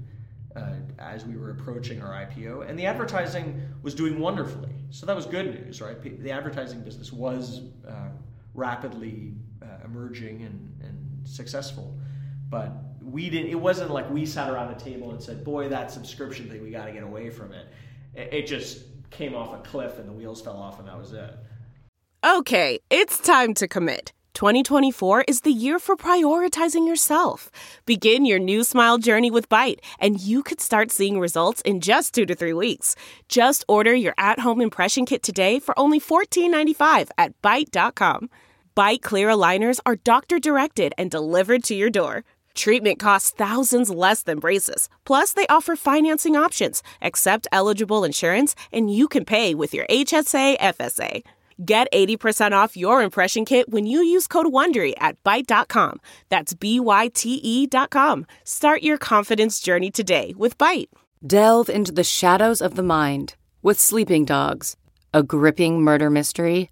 [0.55, 4.69] uh, as we were approaching our IPO, and the advertising was doing wonderfully.
[4.91, 5.99] So that was good news, right?
[6.21, 8.09] The advertising business was uh,
[8.53, 11.97] rapidly uh, emerging and, and successful,
[12.49, 12.71] but
[13.01, 13.49] we didn't.
[13.49, 16.71] It wasn't like we sat around a table and said, "Boy, that subscription thing, we
[16.71, 17.67] got to get away from it."
[18.15, 21.35] It just came off a cliff and the wheels fell off, and that was it.
[22.25, 24.13] Okay, it's time to commit.
[24.33, 27.51] 2024 is the year for prioritizing yourself.
[27.85, 32.13] Begin your new smile journey with Byte, and you could start seeing results in just
[32.13, 32.95] two to three weeks.
[33.29, 38.29] Just order your at home impression kit today for only $14.95 at Byte.com.
[38.75, 42.23] Byte Clear aligners are doctor directed and delivered to your door.
[42.55, 44.89] Treatment costs thousands less than braces.
[45.05, 50.57] Plus, they offer financing options, accept eligible insurance, and you can pay with your HSA
[50.59, 51.21] FSA.
[51.63, 55.99] Get 80% off your impression kit when you use code WONDERY at Byte.com.
[56.29, 58.25] That's B-Y-T-E dot com.
[58.43, 60.89] Start your confidence journey today with Byte.
[61.25, 64.75] Delve into the shadows of the mind with Sleeping Dogs,
[65.13, 66.71] a gripping murder mystery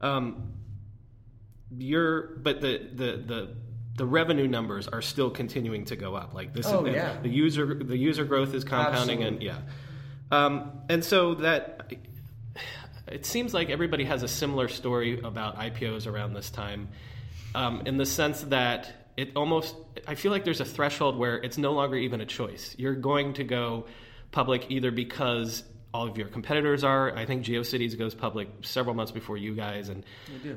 [0.00, 0.52] Um,
[1.76, 3.56] you're, but the, the, the,
[3.96, 6.34] the revenue numbers are still continuing to go up.
[6.34, 7.16] Like this, Oh, is, yeah.
[7.22, 9.58] the user the user growth is compounding, and yeah,
[10.30, 11.92] um, and so that
[13.06, 16.88] it seems like everybody has a similar story about IPOs around this time,
[17.54, 19.76] um, in the sense that it almost
[20.08, 22.74] I feel like there's a threshold where it's no longer even a choice.
[22.76, 23.86] You're going to go
[24.32, 25.62] public either because
[25.94, 27.16] all of your competitors are.
[27.16, 30.04] I think GeoCities goes public several months before you guys, and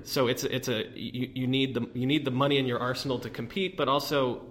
[0.04, 3.20] so it's it's a you, you need the you need the money in your arsenal
[3.20, 4.42] to compete, but also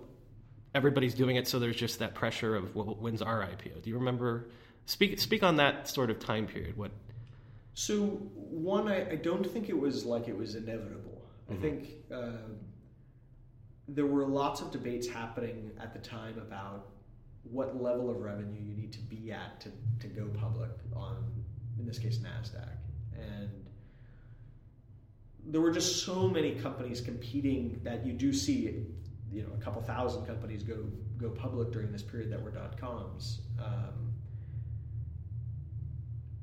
[0.75, 3.83] everybody's doing it, so there's just that pressure of well, when's our IPO?
[3.83, 4.49] Do you remember?
[4.87, 6.77] Speak speak on that sort of time period.
[6.77, 6.93] What
[7.75, 11.21] So one, I, I don't think it was like it was inevitable.
[11.51, 12.31] I think uh,
[13.87, 16.89] there were lots of debates happening at the time about
[17.51, 21.17] what level of revenue you need to be at to, to go public on,
[21.79, 22.69] in this case, Nasdaq,
[23.15, 23.51] and
[25.49, 28.87] there were just so many companies competing that you do see,
[29.33, 30.77] you know, a couple thousand companies go
[31.19, 33.41] go public during this period that were dot coms.
[33.59, 34.13] Um,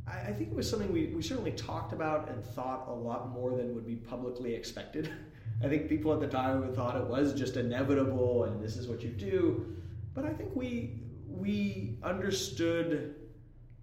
[0.08, 3.30] I, I think it was something we, we certainly talked about and thought a lot
[3.32, 5.12] more than would be publicly expected.
[5.64, 9.02] I think people at the time thought it was just inevitable and this is what
[9.04, 9.78] you do.
[10.14, 13.16] But I think we we understood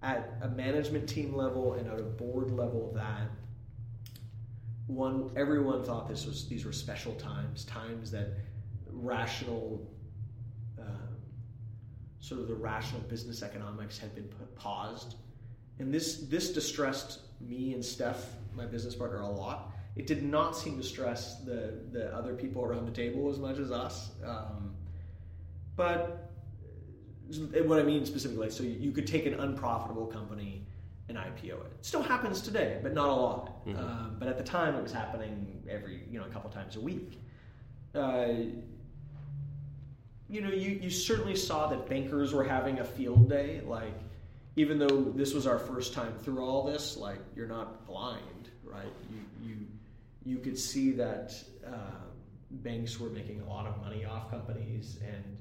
[0.02, 3.28] at a management team level and at a board level that
[4.86, 8.28] one everyone thought this was these were special times, times that
[8.92, 9.86] rational
[10.78, 11.16] um,
[12.20, 15.16] sort of the rational business economics had been put, paused
[15.80, 19.72] and this this distressed me and Steph, my business partner, a lot.
[19.96, 23.58] It did not seem to stress the the other people around the table as much
[23.58, 24.10] as us.
[24.24, 24.74] Um,
[25.76, 26.30] but
[27.32, 30.66] uh, what I mean specifically, so you could take an unprofitable company
[31.08, 31.72] and IPO it.
[31.78, 33.62] It still happens today, but not a lot.
[33.78, 36.80] Um, but at the time, it was happening every you know a couple times a
[36.80, 37.20] week.
[37.94, 38.28] Uh,
[40.28, 43.62] you know, you, you certainly saw that bankers were having a field day.
[43.66, 43.98] Like,
[44.54, 48.92] even though this was our first time through all this, like you're not blind, right?
[49.10, 49.56] You you
[50.24, 51.34] you could see that
[51.66, 52.04] uh,
[52.50, 55.36] banks were making a lot of money off companies, and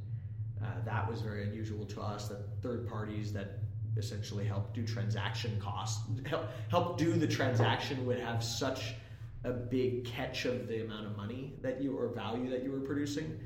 [0.63, 2.28] uh, that was very unusual to us.
[2.28, 3.60] That third parties that
[3.98, 8.93] essentially help do transaction costs, help help do the transaction would have such
[9.43, 12.82] a big catch of the amount of money that you or value that you were
[12.82, 13.39] producing.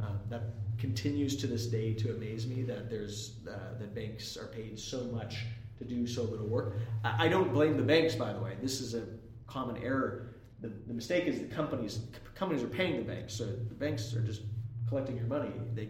[0.00, 0.42] Um, that
[0.78, 5.04] continues to this day to amaze me that there's uh, that banks are paid so
[5.04, 5.44] much
[5.78, 6.76] to do so little work.
[7.04, 8.56] I, I don't blame the banks, by the way.
[8.60, 9.04] This is a
[9.46, 10.34] common error.
[10.60, 12.00] The, the mistake is the companies
[12.34, 14.42] companies are paying the banks, so the banks are just
[14.88, 15.50] collecting your money.
[15.74, 15.88] They,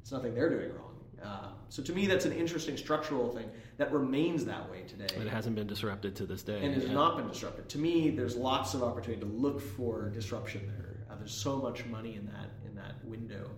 [0.00, 0.90] it's nothing they're doing wrong.
[1.22, 5.28] Uh, so to me, that's an interesting structural thing that remains that way today it
[5.28, 6.92] hasn't been disrupted to this day, and has yeah.
[6.92, 7.68] not been disrupted.
[7.68, 11.04] To me, there's lots of opportunity to look for disruption there.
[11.10, 13.50] Uh, there's so much money in that in that window.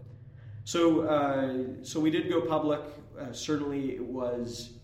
[0.65, 2.81] So uh, so we did go public.
[3.19, 4.75] Uh, certainly, it was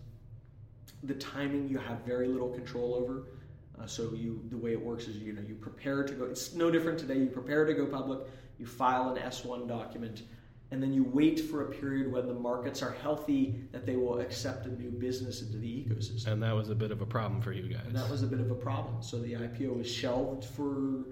[1.03, 3.23] the timing you have very little control over.
[3.81, 6.25] Uh, so you the way it works is you know you prepare to go.
[6.25, 7.17] It's no different today.
[7.17, 8.19] You prepare to go public.
[8.57, 10.23] You file an S1 document.
[10.71, 14.19] And then you wait for a period when the markets are healthy that they will
[14.19, 16.27] accept a new business into the ecosystem.
[16.27, 17.85] And that was a bit of a problem for you guys.
[17.87, 19.01] And that was a bit of a problem.
[19.01, 21.05] So the IPO was shelved for.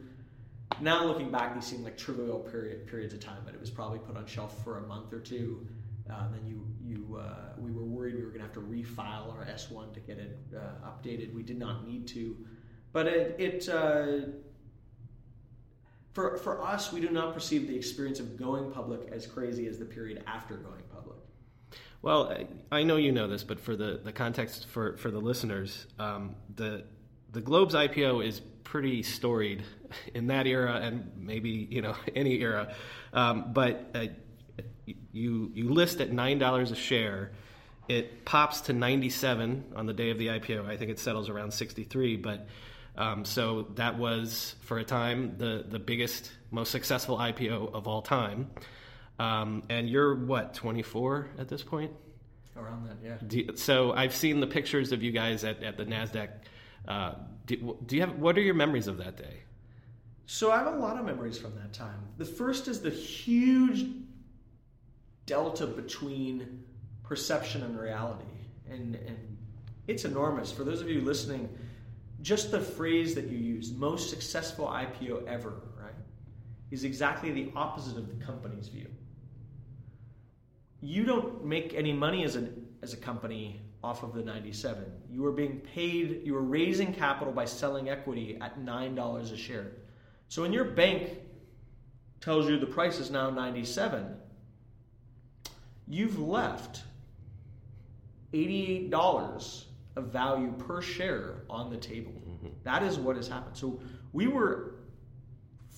[0.81, 3.99] Now looking back, these seem like trivial period, periods of time, but it was probably
[3.99, 5.65] put on shelf for a month or two.
[6.11, 9.33] Uh, then you, you, uh, we were worried we were going to have to refile
[9.33, 11.33] our S1 to get it uh, updated.
[11.33, 12.37] We did not need to,
[12.93, 14.29] but it, it uh,
[16.17, 19.77] for, for us, we do not perceive the experience of going public as crazy as
[19.77, 21.19] the period after going public.
[22.01, 22.35] Well,
[22.71, 26.33] I know you know this, but for the, the context for, for the listeners, um,
[26.55, 26.85] the
[27.33, 29.63] the Globe's IPO is pretty storied
[30.15, 32.73] in that era and maybe you know any era.
[33.13, 34.05] Um, but uh,
[35.11, 37.33] you you list at nine dollars a share.
[37.87, 40.65] It pops to ninety seven on the day of the IPO.
[40.65, 42.47] I think it settles around sixty three, but
[42.97, 48.01] um, so that was, for a time, the, the biggest, most successful IPO of all
[48.01, 48.49] time.
[49.19, 51.91] Um, and you're what, 24 at this point?
[52.55, 53.51] Around that, yeah.
[53.55, 56.29] So I've seen the pictures of you guys at, at the NASDAQ.
[56.87, 57.13] Uh,
[57.45, 59.43] do, do you have, what are your memories of that day?
[60.25, 61.99] So I have a lot of memories from that time.
[62.17, 63.85] The first is the huge
[65.25, 66.63] delta between
[67.03, 68.25] perception and reality.
[68.69, 69.37] And, and
[69.87, 70.51] it's enormous.
[70.51, 71.49] For those of you listening,
[72.27, 75.93] just the phrase that you use, most successful IPO ever, right,
[76.71, 78.89] is exactly the opposite of the company's view.
[80.81, 82.49] You don't make any money as a,
[82.81, 84.83] as a company off of the 97.
[85.09, 89.71] You are being paid, you are raising capital by selling equity at $9 a share.
[90.27, 91.19] So when your bank
[92.19, 94.17] tells you the price is now 97,
[95.87, 96.81] you've left
[98.33, 99.63] $88
[99.97, 102.11] of value per share on the table.
[102.11, 102.47] Mm-hmm.
[102.63, 103.57] That is what has happened.
[103.57, 103.79] So
[104.13, 104.75] we were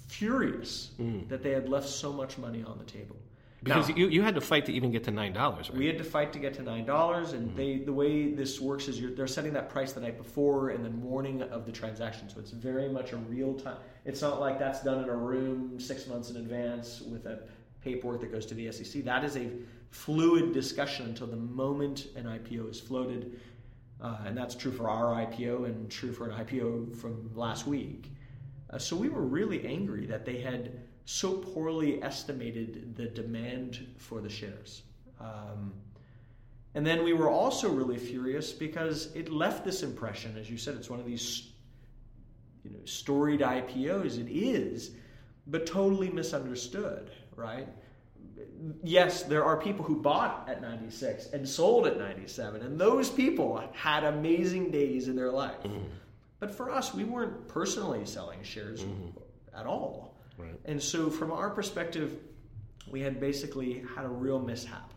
[0.08, 1.28] furious mm.
[1.30, 3.16] that they had left so much money on the table.
[3.64, 5.78] Because now, you, you had to fight to even get to nine dollars, right?
[5.78, 7.58] We had to fight to get to nine dollars, and mm-hmm.
[7.58, 10.90] they the way this works is they're setting that price the night before and the
[10.90, 13.76] morning of the transaction, so it's very much a real time.
[14.06, 17.40] It's not like that's done in a room six months in advance with a
[17.84, 19.04] paperwork that goes to the SEC.
[19.04, 19.50] That is a
[19.92, 23.40] fluid discussion until the moment an IPO is floated.
[24.02, 28.12] Uh, and that's true for our IPO and true for an IPO from last week.
[28.70, 34.22] Uh, so we were really angry that they had so poorly estimated the demand for
[34.22, 34.84] the shares.
[35.20, 35.74] Um,
[36.76, 40.76] and then we were also really furious because it left this impression, as you said,
[40.76, 41.50] it's one of these
[42.64, 44.20] you know, storied IPOs.
[44.20, 44.92] It is,
[45.48, 47.68] but totally misunderstood, right?
[48.84, 53.64] Yes, there are people who bought at 96 and sold at 97, and those people
[53.74, 55.62] had amazing days in their life.
[55.64, 55.86] Mm-hmm.
[56.40, 59.10] But for us, we weren't personally selling shares mm-hmm.
[59.58, 60.18] at all.
[60.38, 60.58] Right.
[60.66, 62.18] And so, from our perspective,
[62.90, 64.94] we had basically had a real mishap.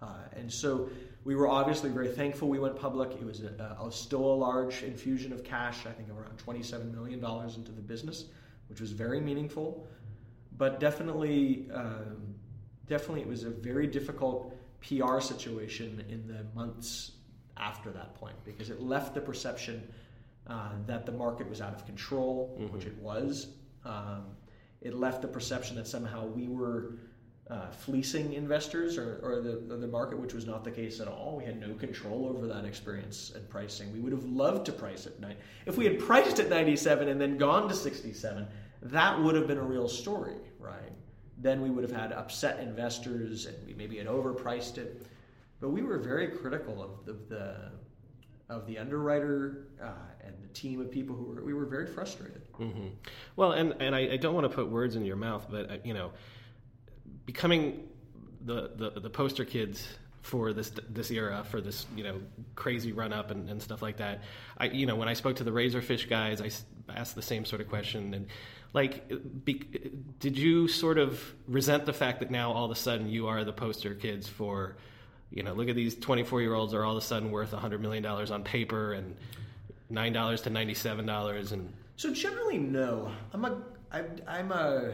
[0.00, 0.88] Uh, and so,
[1.24, 3.10] we were obviously very thankful we went public.
[3.10, 7.18] It was a, a, still a large infusion of cash, I think around $27 million
[7.18, 8.26] into the business,
[8.68, 9.88] which was very meaningful.
[10.56, 12.36] But definitely, um,
[12.88, 17.12] definitely it was a very difficult PR situation in the months
[17.56, 19.82] after that point because it left the perception
[20.46, 22.72] uh, that the market was out of control, mm-hmm.
[22.72, 23.48] which it was.
[23.84, 24.26] Um,
[24.80, 26.98] it left the perception that somehow we were
[27.50, 31.06] uh, fleecing investors or, or, the, or, the, market, which was not the case at
[31.06, 31.36] all.
[31.36, 33.92] We had no control over that experience and pricing.
[33.92, 35.36] We would have loved to price at nine.
[35.64, 38.46] If we had priced at 97 and then gone to 67,
[38.82, 40.92] that would have been a real story, right?
[41.38, 45.06] Then we would have had upset investors and we maybe had overpriced it.
[45.60, 47.56] But we were very critical of the, the
[48.48, 49.90] of the underwriter uh,
[50.24, 52.42] and the team of people who were we were very frustrated.
[52.60, 52.88] Mm-hmm.
[53.36, 55.76] Well, and and I, I, don't want to put words in your mouth, but uh,
[55.82, 56.12] you know,
[57.24, 57.88] becoming
[58.44, 59.86] the, the the poster kids
[60.22, 62.20] for this this era for this you know
[62.54, 64.22] crazy run up and, and stuff like that.
[64.58, 66.50] I you know when I spoke to the Razorfish guys, I
[66.94, 68.26] asked the same sort of question and
[68.76, 69.08] like
[69.44, 69.54] be,
[70.20, 73.42] did you sort of resent the fact that now all of a sudden you are
[73.42, 74.76] the poster kids for
[75.30, 77.80] you know look at these 24 year olds are all of a sudden worth 100
[77.80, 79.16] million dollars on paper and
[79.88, 83.10] nine dollars to 97 dollars and so generally no.
[83.32, 83.62] I'm a
[84.28, 84.92] i'm a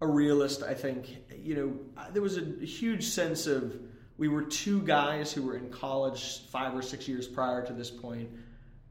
[0.00, 1.16] a realist i think.
[1.40, 3.78] You know there was a huge sense of
[4.18, 7.88] we were two guys who were in college five or six years prior to this
[7.88, 8.28] point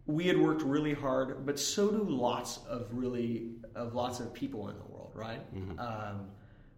[0.08, 4.70] we had worked really hard, but so do lots of really of lots of people
[4.70, 5.56] in the world, right?
[5.56, 5.80] Mm-hmm.
[5.80, 6.28] Um,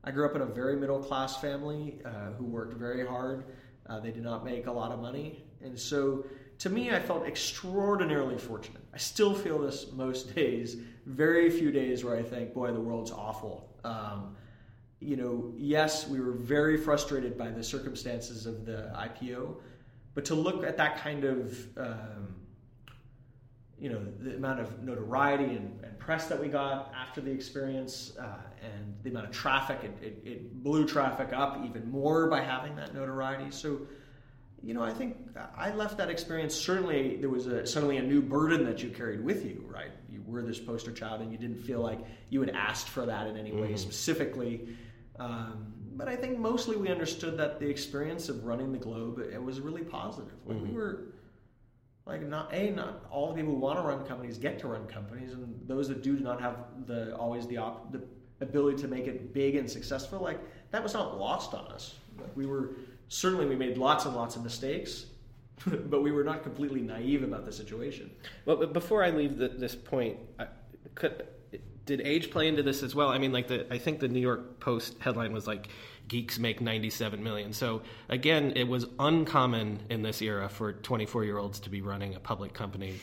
[0.04, 3.46] I grew up in a very middle class family uh, who worked very hard.
[3.88, 6.26] Uh, they did not make a lot of money, and so
[6.60, 8.82] to me, I felt extraordinarily fortunate.
[8.94, 10.78] I still feel this most days.
[11.06, 14.36] Very few days where I think, "Boy, the world's awful." Um,
[15.00, 19.58] you know, yes, we were very frustrated by the circumstances of the IPO,
[20.16, 22.36] but to look at that kind of um,
[23.80, 28.14] you know the amount of notoriety and, and, press that we got after the experience
[28.18, 32.40] uh, and the amount of traffic it, it, it, blew traffic up even more by
[32.40, 33.82] having that notoriety so
[34.64, 35.18] you know i think
[35.58, 39.22] i left that experience certainly there was a, suddenly a new burden that you carried
[39.22, 42.00] with you right you were this poster child and you didn't feel like
[42.30, 43.76] you had asked for that in any way mm-hmm.
[43.76, 44.70] specifically
[45.20, 49.44] um, but i think mostly we understood that the experience of running the globe it
[49.44, 50.72] was really positive like mm-hmm.
[50.72, 51.08] we were
[52.08, 54.86] like not a not all the people who want to run companies get to run
[54.88, 56.56] companies, and those that do do not have
[56.86, 58.02] the always the op, the
[58.42, 60.20] ability to make it big and successful.
[60.20, 60.40] Like
[60.72, 61.96] that was not lost on us.
[62.20, 62.72] Like we were
[63.10, 65.08] certainly we made lots and lots of mistakes,
[65.66, 68.10] but we were not completely naive about the situation.
[68.46, 70.48] Well, before I leave the, this point, I,
[70.96, 71.28] could
[71.86, 73.10] did age play into this as well?
[73.10, 75.68] I mean, like the I think the New York Post headline was like
[76.08, 77.54] geeks make 97 million.
[77.54, 82.16] So again, it was uncommon in this era for 24 year olds to be running
[82.16, 82.96] a public company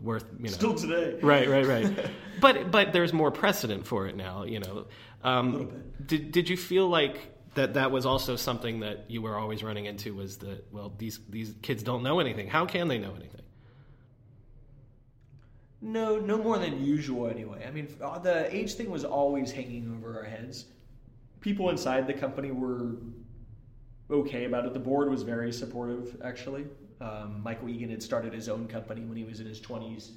[0.00, 1.18] worth you know still today.
[1.22, 2.10] Right right right.
[2.40, 4.86] But but there's more precedent for it now you know.
[5.24, 6.06] Um, a little bit.
[6.06, 9.86] did did you feel like that that was also something that you were always running
[9.86, 12.48] into was that well these these kids don't know anything.
[12.48, 13.40] How can they know anything?
[15.80, 17.64] No no more than usual anyway.
[17.66, 20.66] I mean uh, the age thing was always hanging over our heads
[21.46, 22.96] people inside the company were
[24.10, 24.72] okay about it.
[24.72, 26.66] The board was very supportive, actually.
[27.00, 30.10] Um, Michael Egan had started his own company when he was in his 20s.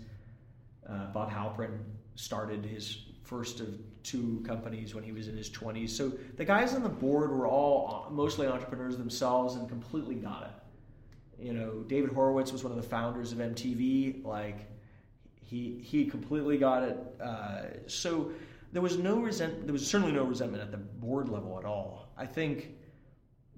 [0.89, 1.77] Uh, Bob Halperin
[2.15, 3.67] started his first of
[4.01, 5.91] two companies when he was in his 20s.
[5.91, 11.45] So the guys on the board were all mostly entrepreneurs themselves and completely got it.
[11.45, 14.25] You know, David Horowitz was one of the founders of MTV.
[14.25, 14.67] Like,
[15.45, 16.97] he he completely got it.
[17.21, 18.32] Uh, so
[18.72, 19.65] there was no resent.
[19.65, 22.09] There was certainly no resentment at the board level at all.
[22.17, 22.76] I think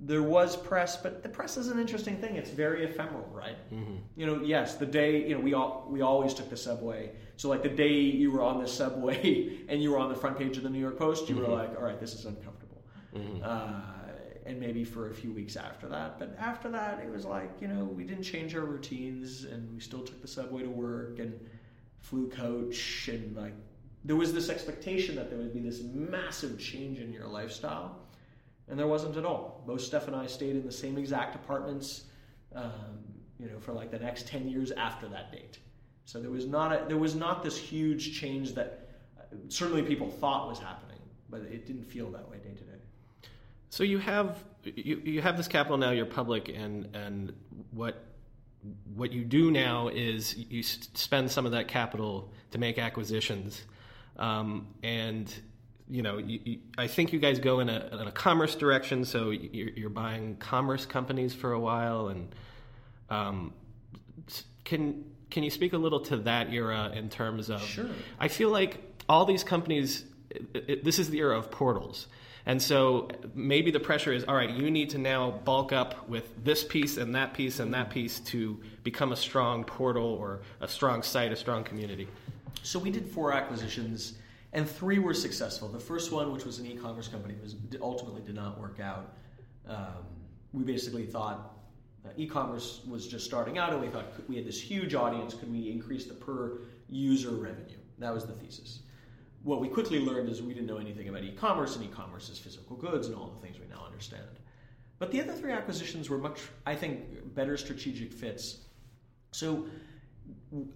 [0.04, 2.36] there was press, but the press is an interesting thing.
[2.36, 3.58] It's very ephemeral, right?
[3.72, 3.98] Mm-hmm.
[4.16, 7.12] You know, yes, the day you know we all we always took the subway.
[7.38, 10.38] So like the day you were on the subway and you were on the front
[10.38, 11.52] page of the New York Post, you mm-hmm.
[11.52, 12.84] were like, all right, this is uncomfortable.
[13.16, 13.44] Mm-hmm.
[13.44, 13.82] Uh,
[14.46, 16.18] and maybe for a few weeks after that.
[16.18, 19.80] But after that, it was like, you know, we didn't change our routines and we
[19.80, 21.40] still took the subway to work and
[22.00, 23.54] flew coach and like
[24.04, 28.00] there was this expectation that there would be this massive change in your lifestyle,
[28.68, 29.64] and there wasn't at all.
[29.68, 32.06] Both Steph and I stayed in the same exact apartments,
[32.56, 32.72] um,
[33.40, 35.60] you know, for like the next ten years after that date.
[36.06, 38.90] So there was not a, there was not this huge change that
[39.20, 41.00] uh, certainly people thought was happening,
[41.30, 42.80] but it didn't feel that way day to day.
[43.70, 45.92] So you have you, you have this capital now.
[45.92, 47.34] You're public, and and
[47.72, 48.04] what
[48.94, 53.64] what you do now is you spend some of that capital to make acquisitions.
[54.18, 55.34] Um, and
[55.90, 59.04] you know, you, you, I think you guys go in a, in a commerce direction,
[59.04, 62.08] so you're, you're, buying commerce companies for a while.
[62.08, 62.34] And
[63.10, 63.54] um,
[64.64, 67.62] can can you speak a little to that era in terms of?
[67.62, 67.90] Sure.
[68.20, 70.06] I feel like all these companies.
[70.30, 72.08] It, it, this is the era of portals.
[72.46, 76.44] And so maybe the pressure is all right, you need to now bulk up with
[76.44, 80.68] this piece and that piece and that piece to become a strong portal or a
[80.68, 82.08] strong site, a strong community.
[82.64, 84.18] So we did four acquisitions,
[84.54, 85.68] and three were successful.
[85.68, 89.16] The first one, which was an e-commerce company, was ultimately did not work out.
[89.68, 90.06] Um,
[90.54, 91.58] we basically thought
[92.18, 95.34] e-commerce was just starting out, and we thought we had this huge audience.
[95.34, 96.60] Could we increase the per
[96.90, 97.78] user revenue?
[98.00, 98.80] That was the thesis.
[99.44, 102.76] What we quickly learned is we didn't know anything about e-commerce, and e-commerce is physical
[102.76, 104.40] goods and all the things we now understand.
[105.00, 108.60] But the other three acquisitions were much, I think, better strategic fits.
[109.32, 109.66] So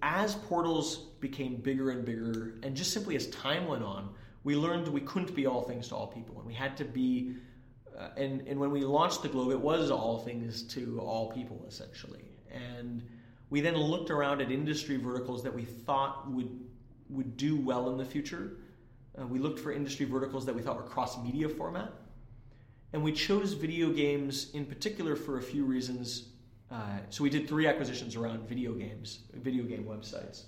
[0.02, 4.10] as portals became bigger and bigger, and just simply as time went on,
[4.44, 7.34] we learned we couldn't be all things to all people, and we had to be.
[7.98, 11.64] Uh, and and when we launched the globe, it was all things to all people
[11.66, 12.24] essentially.
[12.52, 13.02] And
[13.50, 16.50] we then looked around at industry verticals that we thought would
[17.08, 18.58] would do well in the future.
[19.18, 21.90] Uh, we looked for industry verticals that we thought were cross media format,
[22.92, 26.28] and we chose video games in particular for a few reasons
[26.70, 30.44] uh, so we did three acquisitions around video games, video game websites.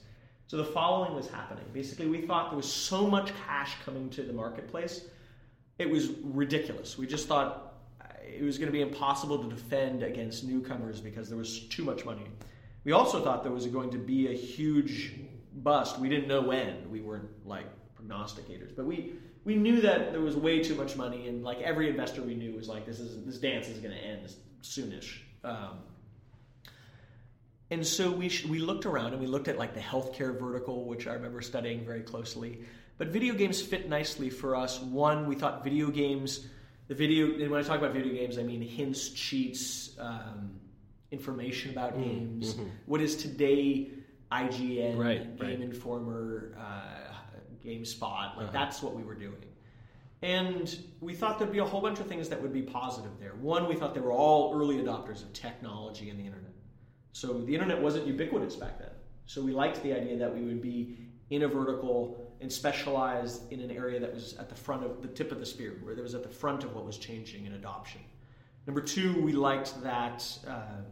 [0.48, 1.64] So the following was happening.
[1.74, 5.02] Basically, we thought there was so much cash coming to the marketplace,
[5.78, 6.96] it was ridiculous.
[6.96, 11.28] We just thought uh, it was going to be impossible to defend against newcomers because
[11.28, 12.24] there was too much money.
[12.84, 15.12] We also thought there was going to be a huge
[15.56, 15.98] bust.
[16.00, 16.90] We didn't know when.
[16.90, 19.12] We weren't like prognosticators, but we
[19.44, 22.54] we knew that there was way too much money, and like every investor we knew
[22.54, 24.32] was like, this is this dance is going to end
[24.62, 25.18] soonish.
[25.44, 25.78] Um,
[27.70, 30.84] and so we, sh- we looked around and we looked at like the healthcare vertical,
[30.84, 32.60] which I remember studying very closely.
[32.96, 34.80] But video games fit nicely for us.
[34.80, 36.46] One, we thought video games,
[36.88, 40.58] the video, and when I talk about video games, I mean hints, cheats, um,
[41.10, 42.54] information about Mm, games.
[42.54, 42.68] mm-hmm.
[42.86, 43.90] What is today
[44.32, 45.60] IGN, Right, Game right.
[45.60, 47.14] Informer, uh,
[47.64, 48.00] GameSpot.
[48.02, 48.48] Like Uh-huh.
[48.52, 49.44] that's what we were doing.
[50.20, 53.34] And we thought there'd be a whole bunch of things that would be positive there.
[53.36, 56.47] One, we thought they were all early adopters of technology and the internet.
[57.18, 58.92] So the internet wasn't ubiquitous back then.
[59.26, 60.96] So we liked the idea that we would be
[61.30, 65.08] in a vertical and specialized in an area that was at the front of the
[65.08, 67.54] tip of the spear, where there was at the front of what was changing in
[67.54, 68.00] adoption.
[68.68, 70.82] Number two, we liked that uh,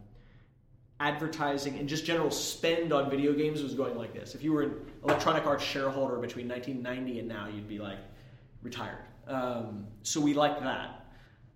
[0.98, 4.34] advertising and just general spend on video games was going like this.
[4.34, 4.74] If you were an
[5.04, 7.98] Electronic Arts shareholder between 1990 and now, you'd be like
[8.62, 9.04] retired.
[9.28, 11.06] Um, so we liked that.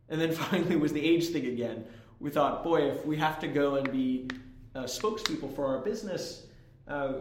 [0.08, 1.86] And then finally was the age thing again.
[2.20, 4.28] We thought, boy, if we have to go and be
[4.74, 6.46] uh, spokespeople for our business,
[6.88, 7.14] uh,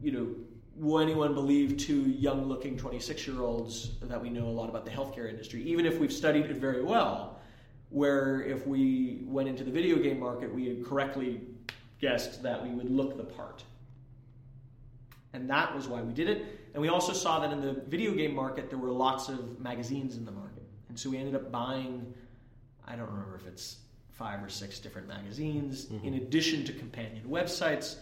[0.00, 0.28] you know,
[0.76, 4.84] will anyone believe two young looking 26 year olds that we know a lot about
[4.84, 7.38] the healthcare industry, even if we've studied it very well?
[7.90, 11.40] Where if we went into the video game market, we had correctly
[12.00, 13.64] guessed that we would look the part.
[15.32, 16.60] And that was why we did it.
[16.72, 20.16] And we also saw that in the video game market, there were lots of magazines
[20.16, 20.62] in the market.
[20.88, 22.12] And so we ended up buying,
[22.86, 23.78] I don't remember if it's
[24.20, 26.14] five or six different magazines, in mm-hmm.
[26.14, 27.96] addition to companion websites,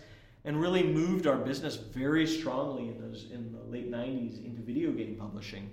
[0.45, 4.91] and really moved our business very strongly in those in the late 90s into video
[4.91, 5.71] game publishing,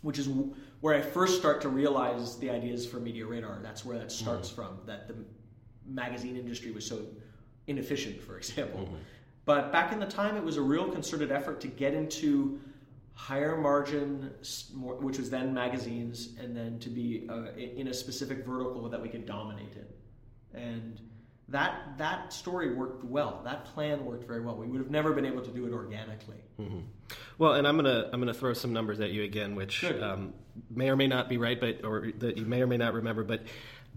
[0.00, 3.62] which is w- where I first start to realize the ideas for MediaRadar.
[3.62, 4.24] That's where that mm-hmm.
[4.24, 5.16] starts from, that the
[5.86, 7.02] magazine industry was so
[7.66, 8.80] inefficient, for example.
[8.80, 8.94] Mm-hmm.
[9.44, 12.58] But back in the time, it was a real concerted effort to get into
[13.22, 14.32] higher margin,
[14.74, 19.08] which was then magazines, and then to be uh, in a specific vertical that we
[19.08, 20.60] could dominate in.
[20.60, 21.00] And
[21.48, 23.40] that that story worked well.
[23.44, 24.56] That plan worked very well.
[24.56, 26.38] We would have never been able to do it organically.
[27.38, 30.34] Well, and I'm gonna I'm gonna throw some numbers at you again, which um,
[30.68, 33.22] may or may not be right, but or that you may or may not remember.
[33.22, 33.44] But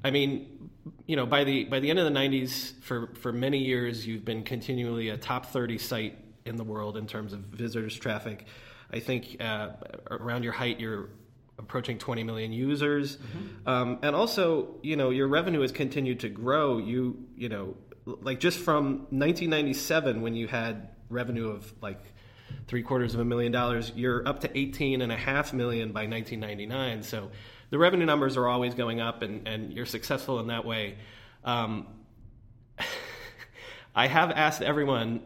[0.03, 0.69] I mean,
[1.07, 4.23] you know, by the by the end of the '90s, for for many years, you've
[4.23, 8.45] been continually a top 30 site in the world in terms of visitors traffic.
[8.91, 9.69] I think uh,
[10.09, 11.09] around your height, you're
[11.57, 13.17] approaching 20 million users,
[13.65, 16.77] um, and also, you know, your revenue has continued to grow.
[16.77, 17.75] You you know,
[18.05, 22.01] like just from 1997 when you had revenue of like
[22.67, 23.91] three quarters of a million dollars.
[23.95, 27.03] You're up to 18 and a half million by 1999.
[27.03, 27.31] So
[27.69, 30.97] the revenue numbers are always going up, and, and you're successful in that way.
[31.43, 31.88] Um,
[33.95, 35.21] I have asked everyone,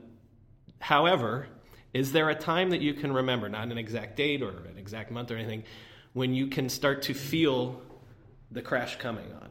[0.80, 1.48] however,
[1.94, 5.12] is there a time that you can remember, not an exact date or an exact
[5.12, 5.64] month or anything,
[6.14, 7.82] when you can start to feel
[8.52, 9.50] the crash coming on?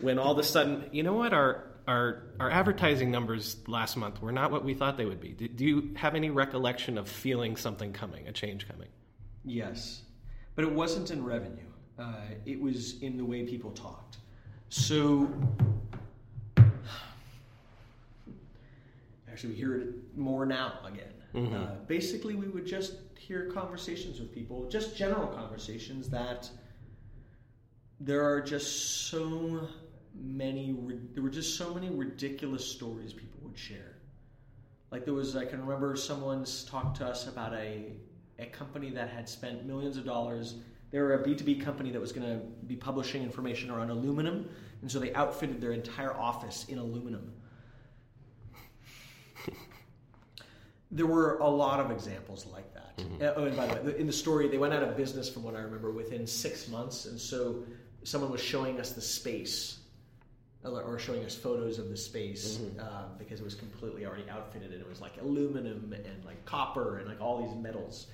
[0.00, 4.22] When all of a sudden, you know what, our our our advertising numbers last month
[4.22, 5.30] were not what we thought they would be.
[5.30, 8.88] Do, do you have any recollection of feeling something coming, a change coming?
[9.44, 10.02] Yes,
[10.54, 11.64] but it wasn't in revenue.
[11.98, 12.14] Uh,
[12.46, 14.18] it was in the way people talked.
[14.70, 15.28] So,
[19.40, 21.12] actually, we hear it more now again.
[21.54, 26.50] Uh, basically, we would just hear conversations with people, just general conversations that
[28.00, 29.66] there are just so
[30.14, 30.76] many.
[31.14, 33.96] There were just so many ridiculous stories people would share.
[34.90, 37.92] Like there was, I can remember someone's talked to us about a
[38.38, 40.56] a company that had spent millions of dollars.
[40.90, 43.90] They were a B two B company that was going to be publishing information around
[43.90, 44.50] aluminum,
[44.82, 47.32] and so they outfitted their entire office in aluminum.
[50.90, 52.94] There were a lot of examples like that.
[53.20, 55.42] Uh, Oh, and by the way, in the story, they went out of business from
[55.44, 57.64] what I remember within six months, and so
[58.02, 59.78] someone was showing us the space
[60.64, 64.72] or or showing us photos of the space uh, because it was completely already outfitted
[64.72, 68.08] and it was like aluminum and like copper and like all these metals.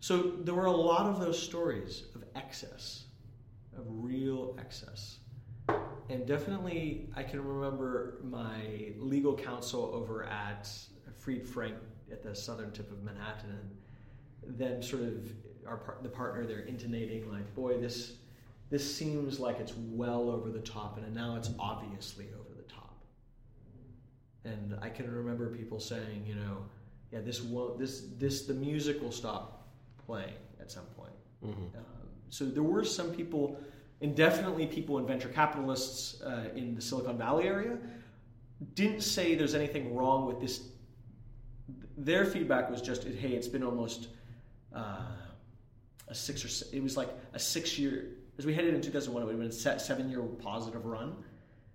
[0.00, 3.04] So there were a lot of those stories of excess,
[3.76, 5.18] of real excess.
[6.10, 10.68] And definitely, I can remember my legal counsel over at
[11.18, 11.74] Fried Frank
[12.14, 13.50] at the southern tip of Manhattan,
[14.46, 15.32] and then sort of
[15.66, 18.16] our par- the partner there intonating like, "Boy, this
[18.70, 22.96] this seems like it's well over the top, and now it's obviously over the top."
[24.44, 26.64] And I can remember people saying, you know,
[27.12, 29.68] "Yeah, this won't this this the music will stop
[30.06, 31.12] playing at some point."
[31.76, 33.58] Um, so there were some people,
[34.00, 37.78] and definitely people in venture capitalists uh, in the Silicon Valley area,
[38.74, 40.68] didn't say there's anything wrong with this.
[41.96, 44.08] Their feedback was just, hey, it's been almost
[44.74, 45.02] uh,
[46.08, 48.08] a six or it was like a six year.
[48.38, 51.14] As we headed in 2001, it would have been a se- seven year positive run.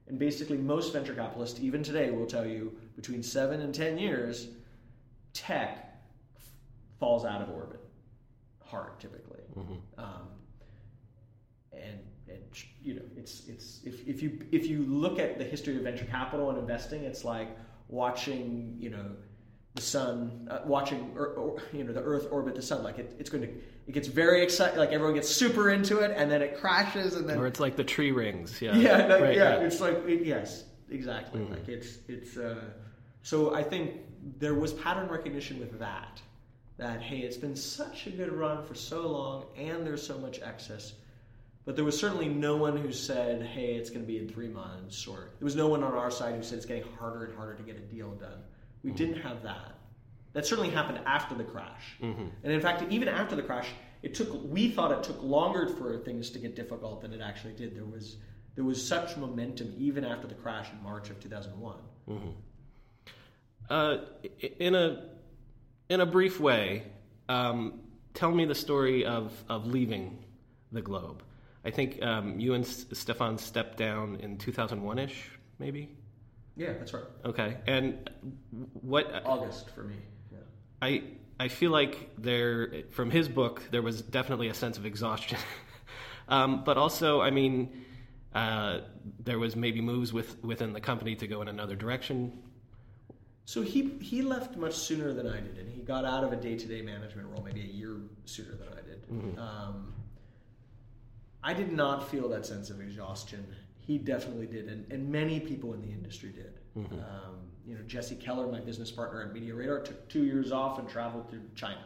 [0.08, 4.48] And basically, most venture capitalists, even today, will tell you between seven and ten years,
[5.34, 6.02] tech
[7.00, 7.80] falls out of orbit
[8.70, 9.42] hard typically.
[9.98, 10.28] Um,
[11.74, 12.44] and and
[12.84, 16.06] you know it's it's if, if you if you look at the history of venture
[16.06, 17.50] capital and investing, it's like
[17.88, 19.06] watching you know
[19.80, 22.84] the sun, uh, watching or, or, you know the Earth orbit the sun.
[22.84, 23.50] Like it, it's going to
[23.88, 24.78] it gets very excited.
[24.78, 27.76] Like everyone gets super into it, and then it crashes, and then Or it's like
[27.76, 28.62] the tree rings.
[28.62, 28.76] Yeah.
[28.76, 31.42] yeah, like, Right, yeah, It's like it, yes, exactly.
[31.42, 31.54] Mm-hmm.
[31.54, 32.38] Like it's it's.
[32.38, 32.62] Uh,
[33.24, 34.02] so I think
[34.38, 36.22] there was pattern recognition with that.
[36.78, 40.40] That hey, it's been such a good run for so long, and there's so much
[40.42, 40.94] excess.
[41.66, 44.48] But there was certainly no one who said, "Hey, it's going to be in three
[44.48, 47.36] months," or there was no one on our side who said it's getting harder and
[47.36, 48.42] harder to get a deal done.
[48.84, 49.76] We didn't have that.
[50.34, 51.96] That certainly happened after the crash,
[52.44, 53.68] and in fact, even after the crash,
[54.04, 54.30] it took.
[54.50, 57.76] We thought it took longer for things to get difficult than it actually did.
[57.76, 58.18] There was
[58.56, 61.76] there was such momentum even after the crash in March of 2001.
[63.70, 63.98] Uh,
[64.60, 65.10] in a
[65.90, 66.84] in a brief way,
[67.28, 67.82] um,
[68.14, 70.24] tell me the story of of leaving
[70.72, 71.24] the Globe.
[71.66, 75.90] I think um, you and S- Stephan stepped down in 2001 ish, maybe.
[76.60, 77.06] Yeah, that's right.
[77.24, 78.10] Okay, and
[78.82, 79.96] what August for me.
[80.30, 80.40] Yeah.
[80.82, 81.04] I
[81.40, 85.40] I feel like there from his book there was definitely a sense of exhaustion,
[86.28, 87.86] um, but also I mean
[88.36, 88.82] uh,
[89.24, 92.38] there was maybe moves with within the company to go in another direction.
[93.46, 96.36] So he he left much sooner than I did, and he got out of a
[96.36, 97.96] day to day management role maybe a year
[98.26, 99.40] sooner than I did.
[99.40, 99.94] Um,
[101.42, 103.46] I did not feel that sense of exhaustion.
[103.90, 106.60] He definitely did, and, and many people in the industry did.
[106.94, 110.88] Um, you know, Jesse Keller, my business partner at MediaRadar, took two years off and
[110.88, 111.82] traveled to China.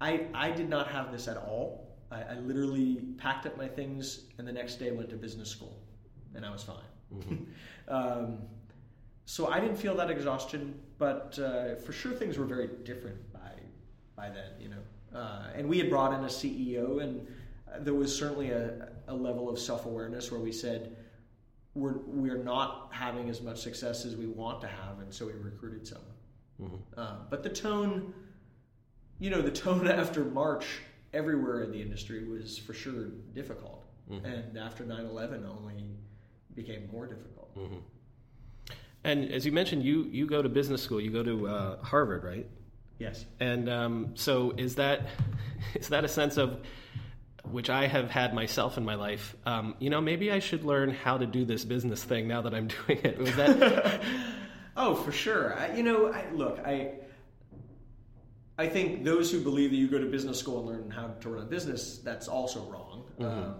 [0.00, 1.86] I I did not have this at all.
[2.10, 5.78] I, I literally packed up my things and the next day went to business school,
[6.34, 7.46] and I was fine.
[7.88, 8.38] um,
[9.24, 13.52] so I didn't feel that exhaustion, but uh, for sure things were very different by
[14.16, 14.82] by then, you know.
[15.16, 17.24] Uh, and we had brought in a CEO, and
[17.80, 20.96] there was certainly a, a level of self awareness where we said
[21.74, 25.32] we're we're not having as much success as we want to have, and so we
[25.32, 26.06] recruited someone.
[26.96, 28.14] Uh, but the tone,
[29.18, 30.66] you know, the tone after March
[31.12, 33.84] everywhere in the industry was for sure difficult,
[34.24, 35.84] and after 9/11 only
[36.54, 37.56] became more difficult.
[39.04, 41.00] And as you mentioned, you you go to business school.
[41.00, 42.46] You go to uh, Harvard, right?
[42.98, 43.24] Yes.
[43.40, 45.08] And um, so is that
[45.74, 46.60] is that a sense of
[47.50, 49.36] which I have had myself in my life?
[49.44, 52.54] Um, you know, maybe I should learn how to do this business thing now that
[52.54, 53.18] I'm doing it.
[53.18, 54.02] Was that
[54.76, 55.54] Oh, for sure.
[55.58, 56.92] I, you know, I, look, I
[58.58, 61.28] I think those who believe that you go to business school and learn how to
[61.28, 63.04] run a business, that's also wrong.
[63.18, 63.54] Um,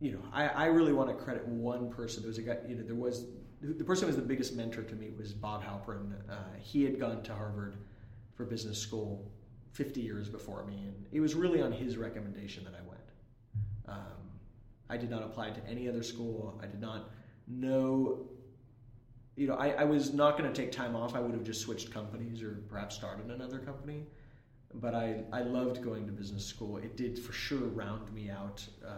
[0.00, 2.22] you know, I, I really want to credit one person.
[2.22, 3.26] There was a guy, you know, there was
[3.62, 6.12] the person who was the biggest mentor to me was Bob Halperin.
[6.28, 7.76] Uh, he had gone to Harvard
[8.36, 9.30] for business school
[9.74, 13.00] 50 years before me, and it was really on his recommendation that I went.
[13.86, 14.30] Um,
[14.88, 16.58] I did not apply to any other school.
[16.62, 17.10] I did not
[17.46, 18.26] know
[19.36, 21.14] you know, I, I was not going to take time off.
[21.14, 24.06] I would have just switched companies or perhaps started another company.
[24.74, 26.78] But I, I loved going to business school.
[26.78, 28.90] It did for sure round me out uh,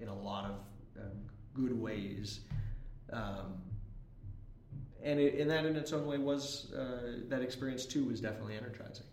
[0.00, 1.18] in a lot of um,
[1.54, 2.40] good ways.
[3.12, 3.60] Um,
[5.02, 8.56] and, it, and that in its own way was, uh, that experience too was definitely
[8.56, 9.06] energizing.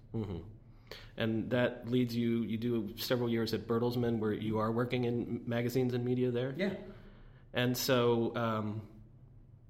[1.17, 5.41] And that leads you you do several years at Bertelsmann where you are working in
[5.45, 6.53] magazines and media there.
[6.57, 6.73] Yeah.
[7.53, 8.81] And so um,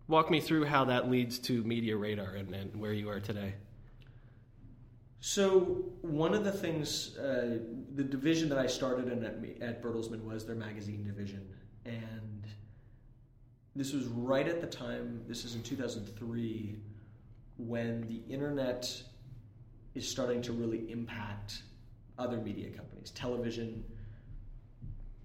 [0.07, 3.53] walk me through how that leads to MediaRadar and, and where you are today.
[5.19, 7.59] So one of the things, uh,
[7.95, 11.47] the division that I started in at, at Bertelsmann was their magazine division,
[11.85, 12.45] and
[13.75, 15.21] this was right at the time.
[15.27, 16.77] This is in 2003,
[17.57, 19.01] when the internet
[19.97, 21.63] is starting to really impact
[22.19, 23.83] other media companies, television,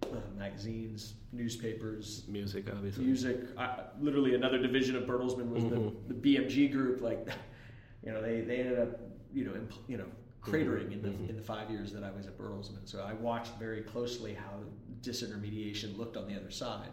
[0.03, 3.05] uh, magazines, newspapers, Music, obviously.
[3.05, 3.41] music.
[3.59, 7.03] Uh, literally, another division of Bertelsmann was the, the BMG group.
[7.03, 7.29] Like,
[8.05, 9.01] you know, they, they ended up,
[9.33, 10.07] you know, imp- you know,
[10.43, 12.87] cratering in the in the five years that I was at Bertelsmann.
[12.87, 14.55] So I watched very closely how
[15.03, 16.91] disintermediation looked on the other side.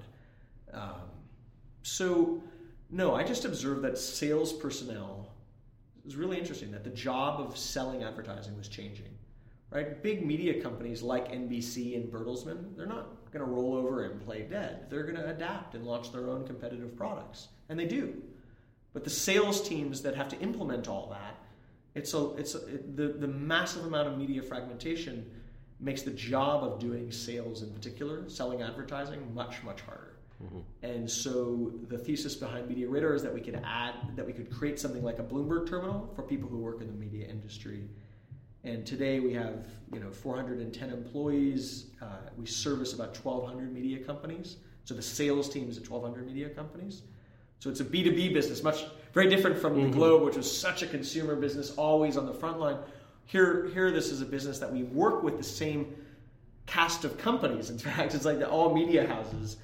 [0.74, 1.10] Um,
[1.82, 2.44] so,
[2.92, 5.30] no, I just observed that sales personnel
[6.10, 9.16] was really interesting that the job of selling advertising was changing.
[9.70, 10.02] Right?
[10.02, 14.42] Big media companies like NBC and Bertelsmann, they're not going to roll over and play
[14.42, 14.90] dead.
[14.90, 17.50] They're going to adapt and launch their own competitive products.
[17.70, 18.24] And they do.
[18.92, 21.36] But the sales teams that have to implement all that,
[21.94, 25.30] it's a, it's a, it, the, the massive amount of media fragmentation
[25.80, 30.09] makes the job of doing sales in particular, selling advertising, much, much harder.
[30.82, 34.80] And so the thesis behind MediaRadar is that we could add, that we could create
[34.80, 37.84] something like a Bloomberg terminal for people who work in the media industry.
[38.64, 41.88] And today we have, you know, 410 employees.
[42.02, 42.06] Uh,
[42.38, 44.58] we service about 1,200 media companies.
[44.86, 47.04] So the sales team is at 1,200 media companies.
[47.60, 49.92] So it's a B2B business, much very different from mm-hmm.
[49.92, 52.78] the Globe, which was such a consumer business, always on the front line.
[53.26, 55.94] Here, here, this is a business that we work with the same
[56.66, 57.70] cast of companies.
[57.70, 59.58] In fact, it's like the, all media houses